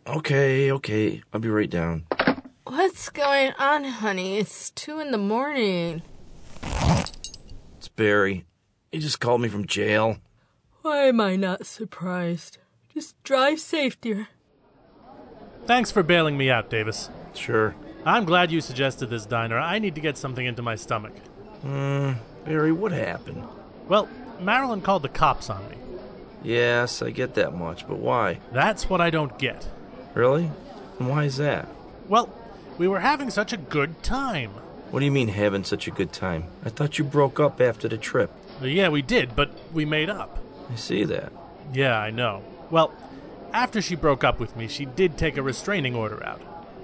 [0.07, 1.23] Okay, okay.
[1.33, 2.05] I'll be right down.
[2.63, 4.37] What's going on, honey?
[4.37, 6.03] It's two in the morning.
[7.99, 8.45] It's Barry.
[8.93, 10.19] He just called me from jail.
[10.83, 12.57] Why am I not surprised?
[12.93, 14.29] Just drive safe, dear.
[15.65, 17.09] Thanks for bailing me out, Davis.
[17.35, 17.75] Sure.
[18.05, 19.59] I'm glad you suggested this diner.
[19.59, 21.11] I need to get something into my stomach.
[21.61, 22.13] Hmm,
[22.45, 23.43] Barry, what happened?
[23.89, 24.07] Well,
[24.39, 25.75] Marilyn called the cops on me.
[26.41, 28.39] Yes, I get that much, but why?
[28.53, 29.67] That's what I don't get.
[30.13, 30.49] Really?
[30.99, 31.67] And why is that?
[32.07, 32.33] Well,
[32.77, 34.53] we were having such a good time.
[34.91, 36.45] What do you mean having such a good time?
[36.65, 38.31] I thought you broke up after the trip.
[38.61, 40.39] Yeah, we did, but we made up.
[40.71, 41.31] I see that.
[41.73, 42.43] Yeah, I know.
[42.71, 42.93] Well,
[43.53, 46.41] after she broke up with me, she did take a restraining order out,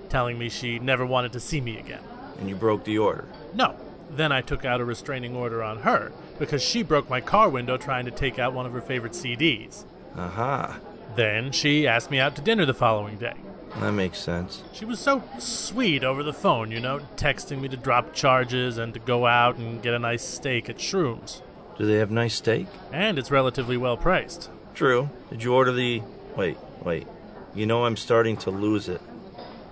[0.09, 2.03] telling me she never wanted to see me again.
[2.39, 3.25] And you broke the order.
[3.53, 3.75] No.
[4.11, 7.75] Then I took out a restraining order on her because she broke my car window
[7.75, 9.83] trying to take out one of her favorite CDs.
[10.15, 10.79] Aha.
[11.15, 13.33] Then she asked me out to dinner the following day.
[13.79, 14.63] That makes sense.
[14.71, 18.93] She was so sweet over the phone, you know, texting me to drop charges and
[18.93, 21.41] to go out and get a nice steak at Shrooms.
[21.77, 22.67] Do they have nice steak?
[22.93, 24.49] And it's relatively well priced.
[24.73, 25.09] True.
[25.29, 26.01] Did you order the.
[26.37, 27.07] Wait, wait.
[27.53, 29.01] You know I'm starting to lose it.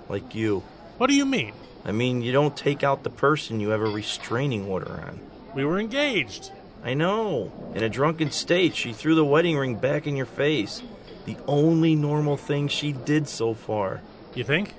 [0.09, 0.63] Like you.
[0.97, 1.53] What do you mean?
[1.85, 5.19] I mean, you don't take out the person you have a restraining order on.
[5.53, 6.51] We were engaged.
[6.83, 7.51] I know.
[7.73, 10.81] In a drunken state, she threw the wedding ring back in your face.
[11.25, 14.01] The only normal thing she did so far.
[14.35, 14.73] You think?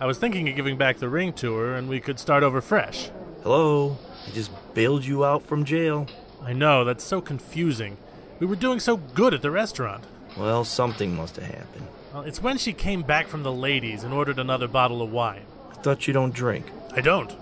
[0.00, 2.60] I was thinking of giving back the ring to her and we could start over
[2.60, 3.10] fresh.
[3.42, 3.98] Hello?
[4.26, 6.06] I just bailed you out from jail.
[6.42, 7.96] I know, that's so confusing.
[8.40, 10.04] We were doing so good at the restaurant.
[10.36, 11.86] Well, something must have happened.
[12.12, 15.44] Well, it's when she came back from the ladies and ordered another bottle of wine.
[15.70, 16.66] I thought you don't drink.
[16.94, 17.34] I don't.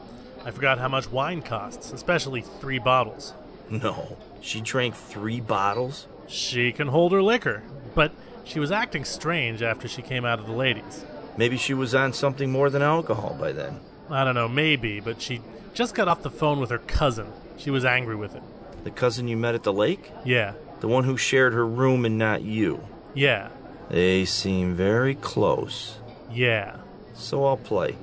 [0.45, 3.35] I forgot how much wine costs, especially three bottles.
[3.69, 4.17] No.
[4.41, 6.07] She drank three bottles?
[6.27, 7.63] She can hold her liquor,
[7.95, 8.13] but
[8.45, 11.05] she was acting strange after she came out of the ladies.
[11.37, 13.81] Maybe she was on something more than alcohol by then.
[14.09, 15.41] I don't know, maybe, but she
[15.75, 17.29] just got off the phone with her cousin.
[17.57, 18.43] She was angry with it.
[18.85, 20.11] The cousin you met at the lake?
[20.25, 20.55] Yeah.
[20.81, 22.83] The one who shared her room and not you?
[23.15, 23.49] Yeah.
[23.89, 25.99] They seem very close.
[26.33, 26.77] Yeah.
[27.15, 27.97] So I'll play.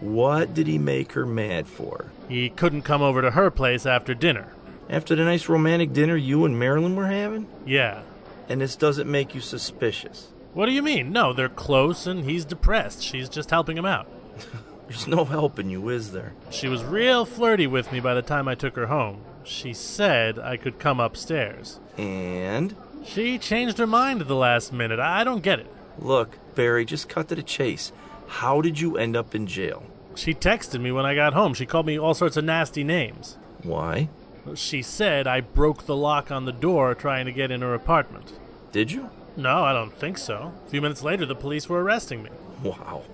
[0.00, 2.06] What did he make her mad for?
[2.28, 4.52] He couldn't come over to her place after dinner.
[4.88, 7.46] After the nice romantic dinner you and Marilyn were having?
[7.66, 8.02] Yeah.
[8.50, 10.32] And this doesn't make you suspicious?
[10.54, 11.12] What do you mean?
[11.12, 13.00] No, they're close and he's depressed.
[13.00, 14.08] She's just helping him out.
[14.88, 16.32] There's no helping you, is there?
[16.50, 19.22] She was real flirty with me by the time I took her home.
[19.44, 21.78] She said I could come upstairs.
[21.96, 22.74] And?
[23.04, 24.98] She changed her mind at the last minute.
[24.98, 25.72] I don't get it.
[25.96, 27.92] Look, Barry, just cut to the chase.
[28.26, 29.84] How did you end up in jail?
[30.16, 31.54] She texted me when I got home.
[31.54, 33.38] She called me all sorts of nasty names.
[33.62, 34.08] Why?
[34.54, 38.32] She said I broke the lock on the door trying to get in her apartment.
[38.72, 39.10] Did you?
[39.36, 40.52] No, I don't think so.
[40.66, 42.30] A few minutes later, the police were arresting me.
[42.62, 43.02] Wow.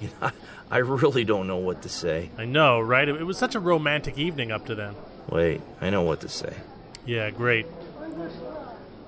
[0.00, 0.30] You know,
[0.70, 2.30] I really don't know what to say.
[2.38, 3.08] I know, right?
[3.08, 4.94] It was such a romantic evening up to then.
[5.28, 6.54] Wait, I know what to say.
[7.04, 7.66] Yeah, great.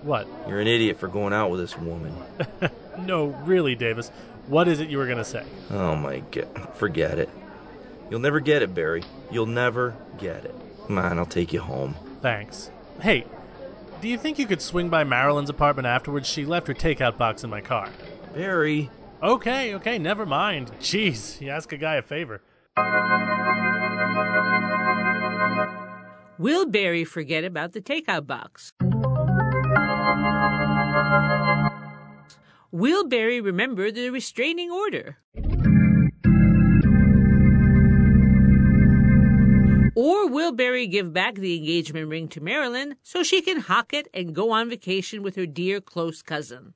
[0.02, 0.26] What?
[0.48, 2.12] You're an idiot for going out with this woman.
[2.98, 4.08] no, really, Davis.
[4.48, 5.44] What is it you were going to say?
[5.70, 6.70] Oh my god.
[6.74, 7.28] Forget it.
[8.10, 9.04] You'll never get it, Barry.
[9.30, 10.54] You'll never get it.
[10.90, 11.94] Come on, I'll take you home.
[12.20, 12.68] Thanks.
[13.00, 13.24] Hey,
[14.00, 16.26] do you think you could swing by Marilyn's apartment afterwards?
[16.26, 17.88] She left her takeout box in my car.
[18.34, 18.90] Barry.
[19.22, 20.72] Okay, okay, never mind.
[20.80, 22.42] Jeez, you ask a guy a favor.
[26.40, 28.72] Will Barry forget about the takeout box?
[32.72, 35.18] Will Barry remember the restraining order?
[40.00, 44.08] Or will Barry give back the engagement ring to Marilyn so she can hock it
[44.14, 46.72] and go on vacation with her dear close cousin?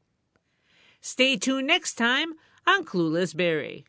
[1.00, 2.34] Stay tuned next time
[2.66, 3.86] on Clueless Barry.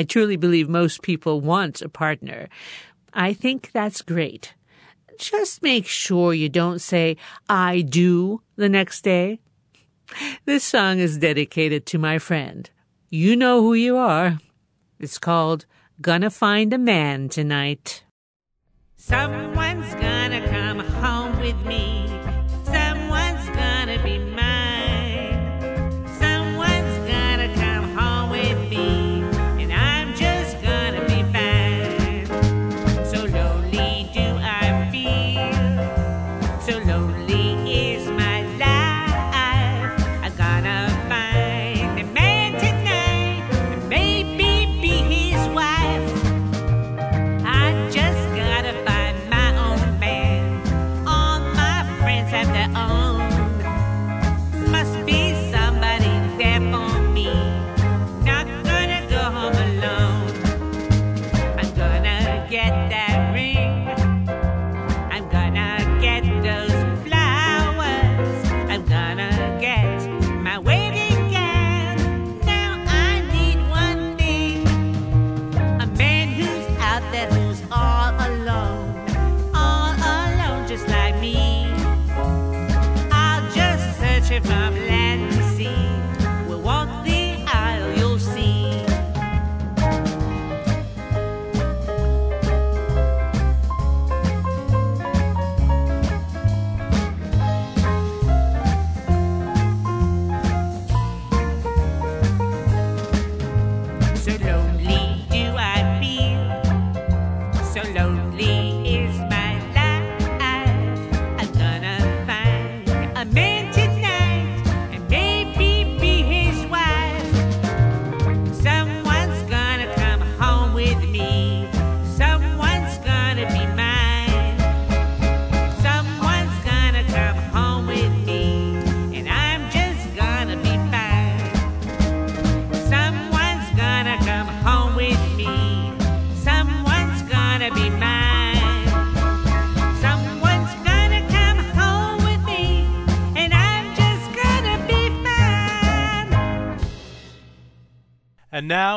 [0.00, 2.48] I truly believe most people want a partner.
[3.12, 4.54] I think that's great.
[5.18, 7.18] Just make sure you don't say,
[7.50, 9.40] I do the next day.
[10.46, 12.70] This song is dedicated to my friend.
[13.10, 14.38] You know who you are.
[14.98, 15.66] It's called
[16.00, 18.02] Gonna Find a Man Tonight.
[18.96, 21.99] Someone's gonna come home with me.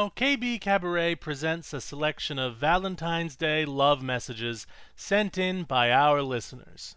[0.09, 6.95] KBKabaret presents a selection of Valentine's Day love messages sent in by our listeners.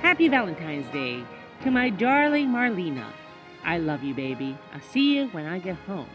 [0.00, 1.24] Happy Valentine's Day
[1.66, 3.06] to my darling Marlena.
[3.64, 4.56] I love you, baby.
[4.72, 6.08] I'll see you when I get home.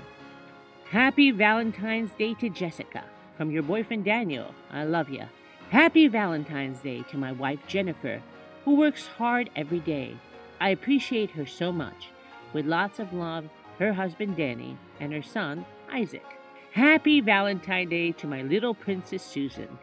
[0.89, 3.03] Happy Valentine's Day to Jessica
[3.35, 4.55] from your boyfriend Daniel.
[4.71, 5.25] I love you.
[5.69, 8.21] Happy Valentine's Day to my wife Jennifer,
[8.63, 10.15] who works hard every day.
[10.61, 12.07] I appreciate her so much.
[12.53, 16.39] With lots of love her husband Danny, and her son Isaac.
[16.71, 19.79] Happy Valentine's Day to my little princess Susan,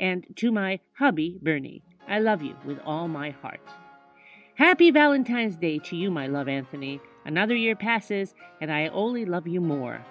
[0.00, 1.82] and to my hubby Bernie.
[2.08, 3.60] I love you with all my heart.
[4.56, 7.00] Happy Valentine's Day to you, my love Anthony.
[7.24, 10.04] Another year passes, and I only love you more.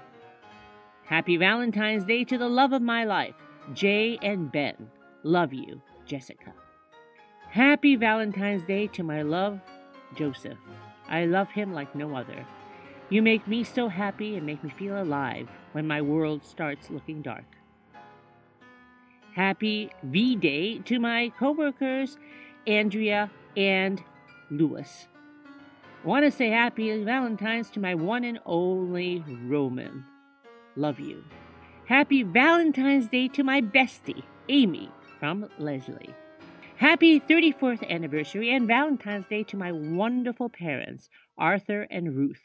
[1.06, 3.36] Happy Valentine's Day to the love of my life,
[3.76, 4.90] Jay and Ben.
[5.22, 6.54] Love you, Jessica.
[7.50, 9.60] Happy Valentine's Day to my love,
[10.18, 10.58] Joseph.
[11.08, 12.48] I love him like no other.
[13.10, 17.22] You make me so happy and make me feel alive when my world starts looking
[17.22, 17.46] dark.
[19.36, 22.18] Happy V Day to my coworkers,
[22.66, 24.04] Andrea and
[24.52, 25.08] Lewis.
[26.04, 30.06] I want to say happy Valentine's to my one and only Roman.
[30.76, 31.24] Love you.
[31.86, 36.14] Happy Valentine's Day to my bestie, Amy, from Leslie.
[36.78, 42.42] Happy 34th anniversary and Valentine's Day to my wonderful parents, Arthur and Ruth,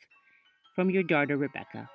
[0.75, 1.89] from your daughter, Rebecca.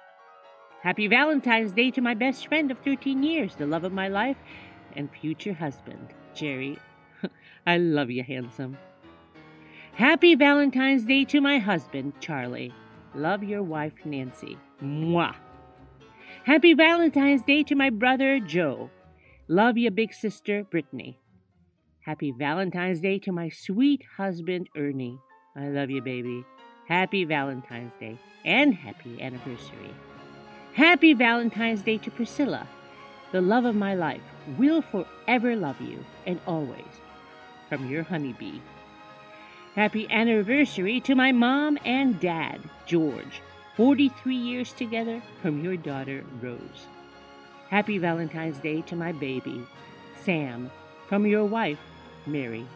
[0.81, 4.37] Happy Valentine's Day to my best friend of 13 years, the love of my life,
[4.95, 6.79] and future husband, Jerry.
[7.67, 8.77] I love you, handsome.
[9.95, 12.73] Happy Valentine's Day to my husband, Charlie.
[13.13, 14.57] Love your wife, Nancy.
[14.81, 15.35] Mwah.
[16.45, 18.89] Happy Valentine's Day to my brother, Joe.
[19.49, 21.19] Love your big sister, Brittany.
[22.05, 25.19] Happy Valentine's Day to my sweet husband, Ernie.
[25.57, 26.45] I love you, baby.
[26.87, 29.93] Happy Valentine's Day and happy anniversary.
[30.73, 32.65] Happy Valentine's Day to Priscilla,
[33.33, 34.23] the love of my life.
[34.57, 37.01] Will forever love you and always.
[37.67, 38.61] From your honeybee.
[39.75, 43.41] Happy anniversary to my mom and dad, George.
[43.77, 46.87] 43 years together from your daughter, Rose.
[47.69, 49.65] Happy Valentine's Day to my baby,
[50.23, 50.69] Sam,
[51.07, 51.79] from your wife,
[52.25, 52.67] Mary.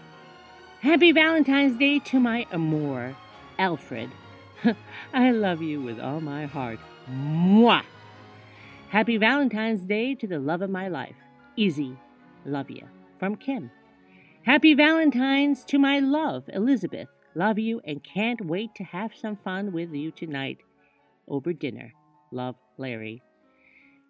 [0.79, 3.13] Happy Valentine's Day to my amour,
[3.59, 4.09] Alfred.
[5.13, 6.79] I love you with all my heart.
[7.11, 7.83] Mwah!
[8.87, 11.15] Happy Valentine's Day to the love of my life,
[11.57, 11.97] Izzy.
[12.45, 12.87] Love you.
[13.19, 13.69] From Kim.
[14.45, 17.07] Happy Valentine's to my love, Elizabeth.
[17.33, 20.59] Love you and can't wait to have some fun with you tonight
[21.27, 21.93] over dinner.
[22.31, 23.23] Love, Larry.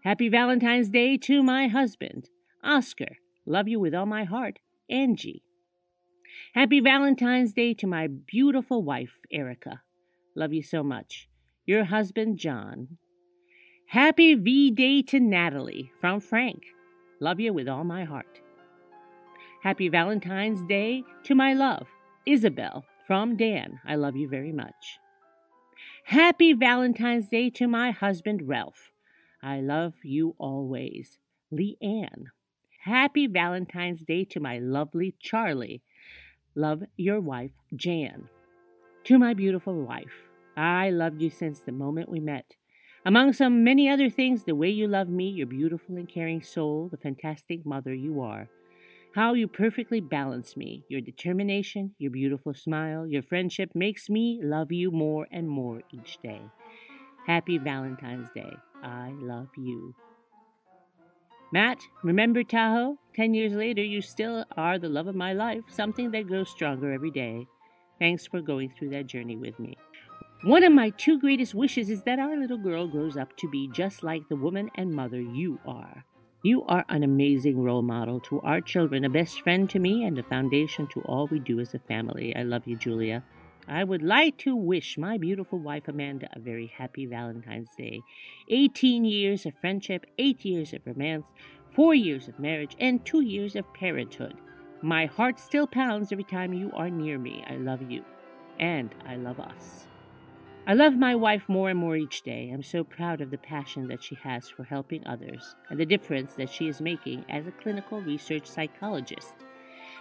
[0.04, 2.28] Happy Valentine's Day to my husband,
[2.62, 3.16] Oscar.
[3.46, 4.60] Love you with all my heart,
[4.90, 5.42] Angie.
[6.54, 9.84] Happy Valentine's Day to my beautiful wife, Erica.
[10.36, 11.30] Love you so much.
[11.66, 12.98] Your husband, John.
[13.88, 16.64] Happy V Day to Natalie from Frank.
[17.22, 18.42] Love you with all my heart.
[19.66, 21.88] Happy Valentine's Day to my love,
[22.28, 23.80] Isabel from Dan.
[23.84, 25.00] I love you very much.
[26.04, 28.92] Happy Valentine's Day to my husband, Ralph.
[29.42, 31.18] I love you always.
[31.52, 32.26] Leanne.
[32.84, 35.82] Happy Valentine's Day to my lovely Charlie.
[36.54, 38.30] Love your wife, Jan.
[39.06, 42.54] To my beautiful wife, I loved you since the moment we met.
[43.04, 46.88] Among some many other things, the way you love me, your beautiful and caring soul,
[46.88, 48.48] the fantastic mother you are.
[49.16, 50.84] How you perfectly balance me.
[50.90, 56.18] Your determination, your beautiful smile, your friendship makes me love you more and more each
[56.22, 56.42] day.
[57.26, 58.52] Happy Valentine's Day.
[58.84, 59.96] I love you.
[61.54, 62.98] Matt, remember Tahoe?
[63.16, 66.92] Ten years later, you still are the love of my life, something that grows stronger
[66.92, 67.48] every day.
[68.00, 69.78] Thanks for going through that journey with me.
[70.44, 73.70] One of my two greatest wishes is that our little girl grows up to be
[73.70, 76.04] just like the woman and mother you are.
[76.46, 80.20] You are an amazing role model to our children, a best friend to me, and
[80.20, 82.36] a foundation to all we do as a family.
[82.36, 83.24] I love you, Julia.
[83.68, 88.04] I would like to wish my beautiful wife Amanda a very happy Valentine's Day.
[88.50, 91.32] 18 years of friendship, 8 years of romance,
[91.72, 94.36] 4 years of marriage, and 2 years of parenthood.
[94.84, 97.44] My heart still pounds every time you are near me.
[97.50, 98.06] I love you.
[98.60, 99.88] And I love us.
[100.68, 102.50] I love my wife more and more each day.
[102.52, 106.34] I'm so proud of the passion that she has for helping others and the difference
[106.34, 109.36] that she is making as a clinical research psychologist.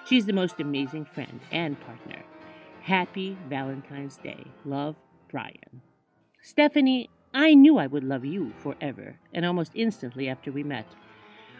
[0.06, 2.22] She's the most amazing friend and partner.
[2.80, 4.42] Happy Valentine's Day.
[4.64, 4.96] Love,
[5.30, 5.82] Brian.
[6.40, 10.86] Stephanie, I knew I would love you forever, and almost instantly after we met.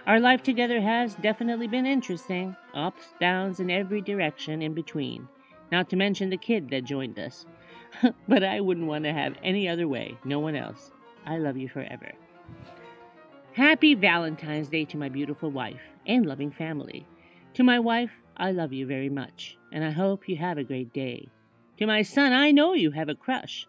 [0.07, 5.29] Our life together has definitely been interesting ups, downs, in every direction in between,
[5.71, 7.45] not to mention the kid that joined us.
[8.29, 10.91] but I wouldn't want to have any other way, no one else.
[11.27, 12.13] I love you forever.
[13.53, 17.07] Happy Valentine's Day to my beautiful wife and loving family.
[17.55, 20.93] To my wife, I love you very much, and I hope you have a great
[20.93, 21.29] day.
[21.79, 23.67] To my son, I know you have a crush,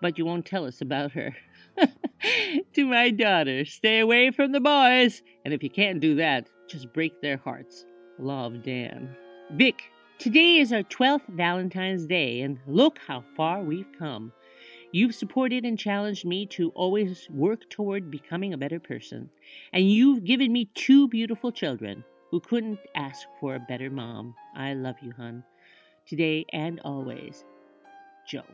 [0.00, 1.36] but you won't tell us about her.
[2.74, 6.92] to my daughter, stay away from the boys, and if you can't do that, just
[6.92, 7.84] break their hearts.
[8.18, 9.16] Love, Dan.
[9.52, 9.82] Vic,
[10.18, 14.32] today is our 12th Valentine's Day, and look how far we've come.
[14.90, 19.30] You've supported and challenged me to always work toward becoming a better person.
[19.72, 24.34] And you've given me two beautiful children who couldn't ask for a better mom.
[24.56, 25.44] I love you, hon.
[26.06, 27.44] Today and always.
[28.26, 28.44] Joe.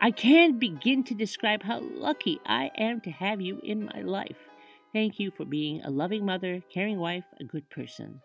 [0.00, 4.50] I can't begin to describe how lucky I am to have you in my life.
[4.92, 8.20] Thank you for being a loving mother, caring wife, a good person.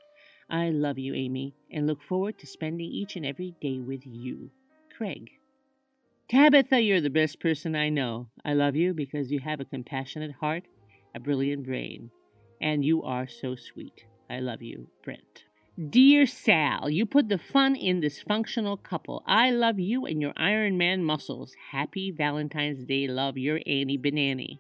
[0.52, 4.52] I love you, Amy, and look forward to spending each and every day with you.
[4.98, 5.32] Craig.
[6.30, 8.28] Tabitha, you're the best person I know.
[8.44, 10.64] I love you because you have a compassionate heart,
[11.16, 12.12] a brilliant brain,
[12.62, 14.04] and you are so sweet.
[14.30, 15.46] I love you, Brent.
[15.90, 19.24] Dear Sal, you put the fun in this functional couple.
[19.26, 21.56] I love you and your Iron Man muscles.
[21.72, 24.60] Happy Valentine's Day, love, your Annie Banani.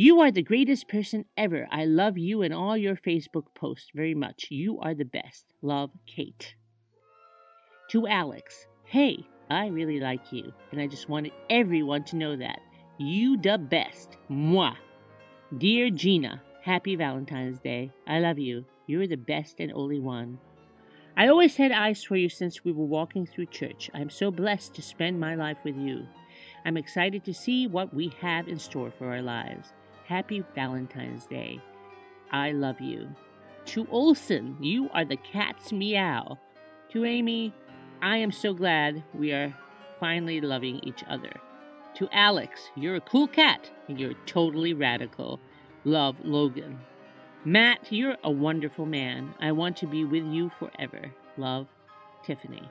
[0.00, 1.66] You are the greatest person ever.
[1.72, 4.46] I love you and all your Facebook posts very much.
[4.48, 5.52] You are the best.
[5.60, 6.54] Love, Kate.
[7.90, 12.60] To Alex, hey, I really like you, and I just wanted everyone to know that.
[12.98, 14.18] You the best.
[14.28, 14.72] Moi.
[15.58, 17.90] Dear Gina, happy Valentine's Day.
[18.06, 18.64] I love you.
[18.86, 20.38] You're the best and only one.
[21.16, 23.90] I always had eyes for you since we were walking through church.
[23.92, 26.06] I'm so blessed to spend my life with you.
[26.64, 29.72] I'm excited to see what we have in store for our lives.
[30.08, 31.60] Happy Valentine's Day.
[32.32, 33.10] I love you.
[33.66, 36.38] To Olson, you are the cat's meow.
[36.92, 37.52] To Amy,
[38.00, 39.54] I am so glad we are
[40.00, 41.30] finally loving each other.
[41.96, 45.40] To Alex, you're a cool cat and you're totally radical.
[45.84, 46.78] Love, Logan.
[47.44, 49.34] Matt, you're a wonderful man.
[49.42, 51.12] I want to be with you forever.
[51.36, 51.66] Love,
[52.24, 52.66] Tiffany.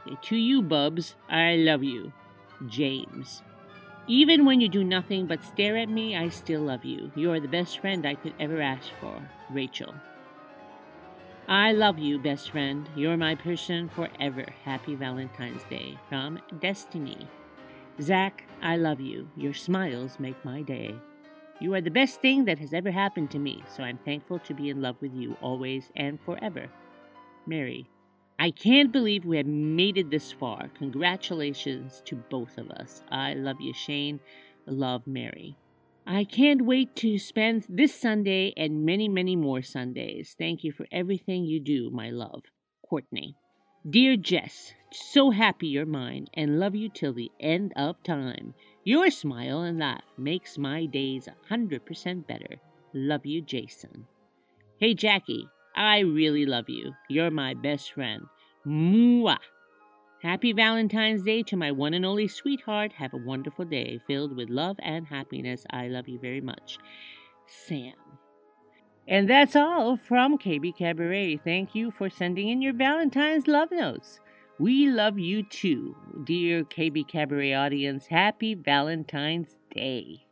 [0.00, 2.12] Okay, to you, Bubs, I love you.
[2.66, 3.40] James.
[4.08, 7.12] Even when you do nothing but stare at me, I still love you.
[7.14, 9.16] You are the best friend I could ever ask for.
[9.50, 9.94] Rachel.
[11.48, 12.88] I love you, best friend.
[12.96, 14.44] You're my person forever.
[14.64, 15.98] Happy Valentine's Day.
[16.08, 17.28] From Destiny.
[18.00, 19.28] Zach, I love you.
[19.36, 20.94] Your smiles make my day.
[21.60, 24.54] You are the best thing that has ever happened to me, so I'm thankful to
[24.54, 26.68] be in love with you always and forever.
[27.46, 27.88] Mary,
[28.42, 30.66] I can't believe we have made it this far.
[30.76, 33.04] Congratulations to both of us.
[33.08, 34.18] I love you, Shane.
[34.66, 35.56] Love, Mary.
[36.08, 40.34] I can't wait to spend this Sunday and many, many more Sundays.
[40.36, 42.42] Thank you for everything you do, my love.
[42.84, 43.36] Courtney.
[43.88, 48.54] Dear Jess, so happy you're mine and love you till the end of time.
[48.82, 52.56] Your smile and laugh makes my days a hundred percent better.
[52.92, 54.04] Love you, Jason.
[54.78, 56.92] Hey, Jackie, I really love you.
[57.08, 58.24] You're my best friend.
[58.66, 59.38] Mwah!
[60.22, 62.92] Happy Valentine's Day to my one and only sweetheart.
[62.92, 65.64] Have a wonderful day filled with love and happiness.
[65.70, 66.78] I love you very much.
[67.46, 67.94] Sam.
[69.08, 71.42] And that's all from KBKabaret.
[71.42, 74.20] Thank you for sending in your Valentine's love notes.
[74.60, 78.06] We love you too, dear KBKabaret audience.
[78.06, 80.26] Happy Valentine's Day.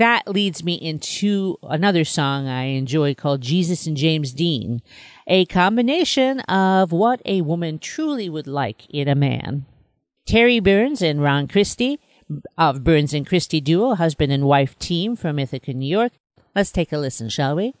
[0.00, 4.80] That leads me into another song I enjoy called Jesus and James Dean,
[5.26, 9.66] a combination of what a woman truly would like in a man.
[10.24, 11.98] Terry Burns and Ron Kristie
[12.56, 16.12] of Burns and Kristie Duo, husband and wife team from Ithaca, New York.
[16.54, 17.74] Let's take a listen, shall we?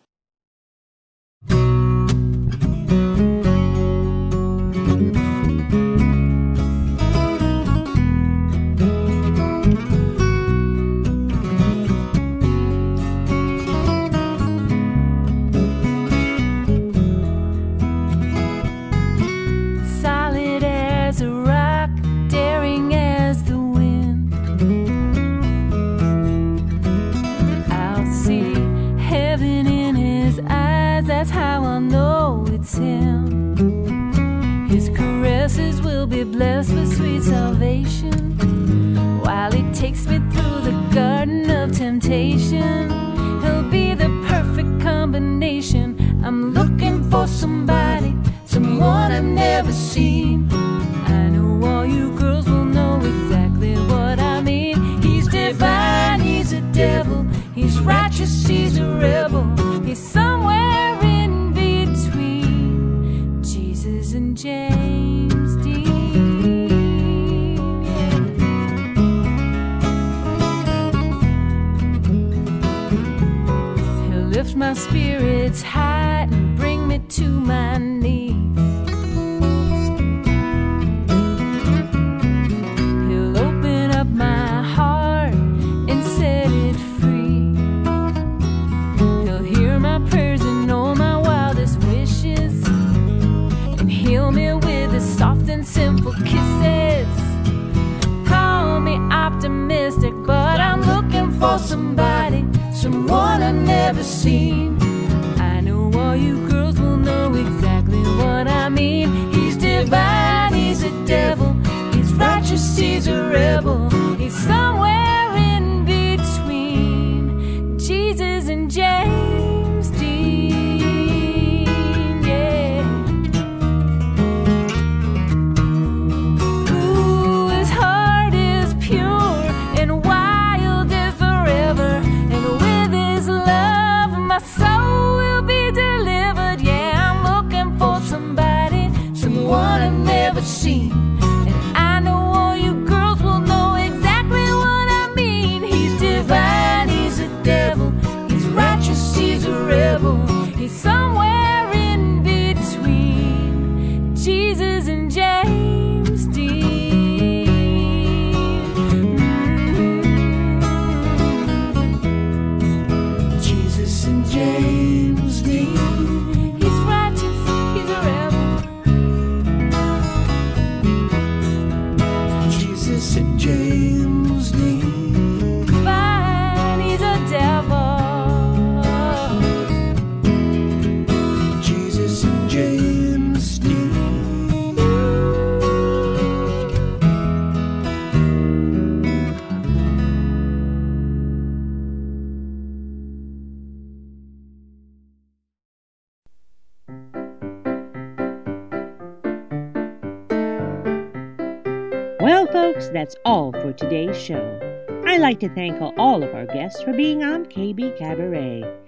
[205.40, 208.78] To thank all of our guests for being on KBKabaret.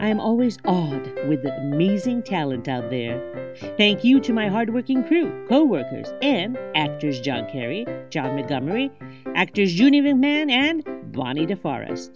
[0.00, 3.18] I am always awed with the amazing talent out there.
[3.78, 8.90] Thank you to my hardworking crew, co-workers, and actors John Carey, John Montgomery,
[9.34, 12.10] actors Judy McMahon, and Bonnie DeForest.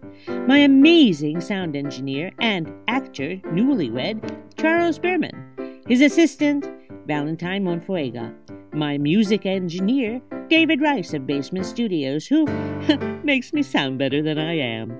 [0.46, 4.20] My amazing sound engineer and actor newlywed,
[4.58, 5.82] Charles Berman.
[5.86, 6.68] His assistant,
[7.06, 8.34] Valentine Monfuega.
[8.74, 12.46] My music engineer, David Rice of Basement Studios, who
[13.22, 14.98] makes me sound better than I am.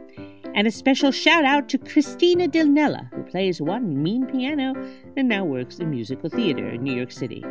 [0.55, 4.75] And a special shout out to Christina Dilnella, who plays one mean piano
[5.17, 7.43] and now works in musical theater in New York City.